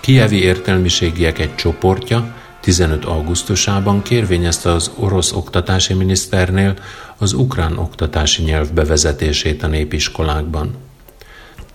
Kievi 0.00 0.42
értelmiségiek 0.42 1.38
egy 1.38 1.54
csoportja 1.54 2.34
15 2.60 3.04
augusztusában 3.04 4.02
kérvényezte 4.02 4.70
az 4.70 4.90
orosz 4.96 5.32
oktatási 5.32 5.94
miniszternél 5.94 6.74
az 7.16 7.32
ukrán 7.32 7.78
oktatási 7.78 8.42
nyelv 8.42 8.72
bevezetését 8.72 9.62
a 9.62 9.66
népiskolákban. 9.66 10.74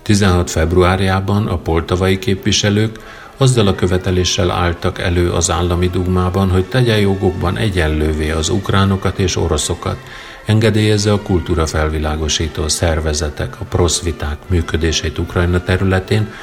16 0.01 0.49
februárjában 0.49 1.47
a 1.47 1.57
poltavai 1.57 2.19
képviselők 2.19 2.99
azzal 3.41 3.67
a 3.67 3.75
követeléssel 3.75 4.51
álltak 4.51 4.99
elő 4.99 5.31
az 5.31 5.51
állami 5.51 5.87
dugmában, 5.89 6.49
hogy 6.49 6.65
tegye 6.65 6.99
jogokban 6.99 7.57
egyenlővé 7.57 8.31
az 8.31 8.49
ukránokat 8.49 9.19
és 9.19 9.35
oroszokat, 9.35 9.97
engedélyezze 10.45 11.11
a 11.11 11.21
kultúra 11.21 11.65
felvilágosító 11.65 12.67
szervezetek, 12.67 13.59
a 13.59 13.63
proszviták 13.63 14.37
működését 14.47 15.17
Ukrajna 15.17 15.63
területén, 15.63 16.33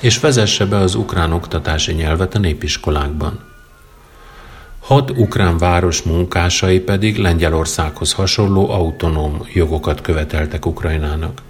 és 0.00 0.20
vezesse 0.20 0.66
be 0.66 0.76
az 0.76 0.94
ukrán 0.94 1.32
oktatási 1.32 1.92
nyelvet 1.92 2.34
a 2.34 2.38
népiskolákban. 2.38 3.38
Hat 4.80 5.10
ukrán 5.10 5.58
város 5.58 6.02
munkásai 6.02 6.80
pedig 6.80 7.18
Lengyelországhoz 7.18 8.12
hasonló 8.12 8.70
autonóm 8.70 9.46
jogokat 9.52 10.00
követeltek 10.00 10.66
Ukrajnának. 10.66 11.40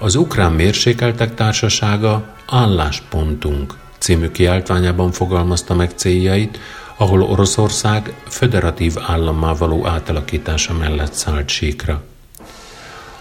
Az 0.00 0.14
Ukrán 0.14 0.52
Mérsékeltek 0.52 1.34
Társasága 1.34 2.34
Álláspontunk 2.46 3.74
című 3.98 4.28
kiáltványában 4.28 5.10
fogalmazta 5.12 5.74
meg 5.74 5.90
céljait, 5.94 6.58
ahol 6.96 7.22
Oroszország 7.22 8.14
föderatív 8.28 8.94
állammá 9.06 9.52
való 9.52 9.86
átalakítása 9.86 10.74
mellett 10.74 11.12
szállt 11.12 11.48
síkra. 11.48 12.02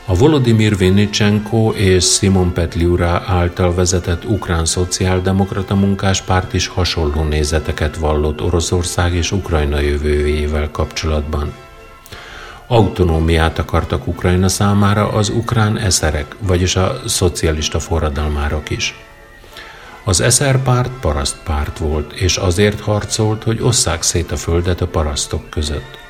A 0.06 0.16
Volodymyr 0.16 0.78
Vinnicsenko 0.78 1.72
és 1.76 2.06
Simon 2.06 2.54
Petliura 2.54 3.24
által 3.28 3.74
vezetett 3.74 4.26
ukrán 4.26 4.66
szociáldemokrata 4.66 5.76
munkáspárt 5.76 6.54
is 6.54 6.68
hasonló 6.68 7.24
nézeteket 7.24 7.98
vallott 7.98 8.42
Oroszország 8.42 9.14
és 9.14 9.32
Ukrajna 9.32 9.80
jövőjével 9.80 10.72
kapcsolatban. 10.72 11.54
Autonómiát 12.68 13.60
akartak 13.60 14.08
Ukrajna 14.08 14.48
számára 14.48 15.12
az 15.12 15.30
ukrán 15.30 15.78
eszerek, 15.78 16.36
vagyis 16.40 16.76
a 16.76 17.02
szocialista 17.06 17.80
forradalmárok 17.80 18.70
is. 18.70 18.96
Az 20.04 20.22
eszer 20.22 20.62
párt 20.62 20.92
parasztpárt 21.00 21.78
volt, 21.78 22.14
és 22.14 22.38
azért 22.38 22.80
harcolt, 22.80 23.44
hogy 23.44 23.62
osszák 23.62 24.02
szét 24.02 24.32
a 24.32 24.38
földet 24.38 24.82
a 24.82 24.88
parasztok 24.88 25.50
között. 25.50 26.07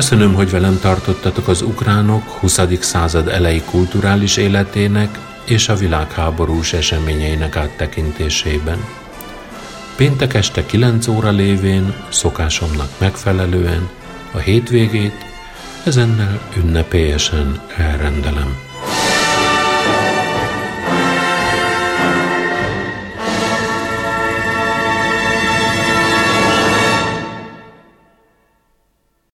Köszönöm, 0.00 0.34
hogy 0.34 0.50
velem 0.50 0.78
tartottatok 0.80 1.48
az 1.48 1.62
ukránok 1.62 2.22
20. 2.28 2.60
század 2.80 3.28
elejé 3.28 3.62
kulturális 3.70 4.36
életének 4.36 5.18
és 5.44 5.68
a 5.68 5.74
világháborús 5.74 6.72
eseményeinek 6.72 7.56
áttekintésében. 7.56 8.84
Péntek 9.96 10.34
este 10.34 10.66
9 10.66 11.06
óra 11.06 11.30
lévén, 11.30 11.94
szokásomnak 12.08 12.88
megfelelően, 12.98 13.88
a 14.32 14.38
hétvégét 14.38 15.24
ezennel 15.84 16.40
ünnepélyesen 16.56 17.60
elrendelem. 17.76 18.56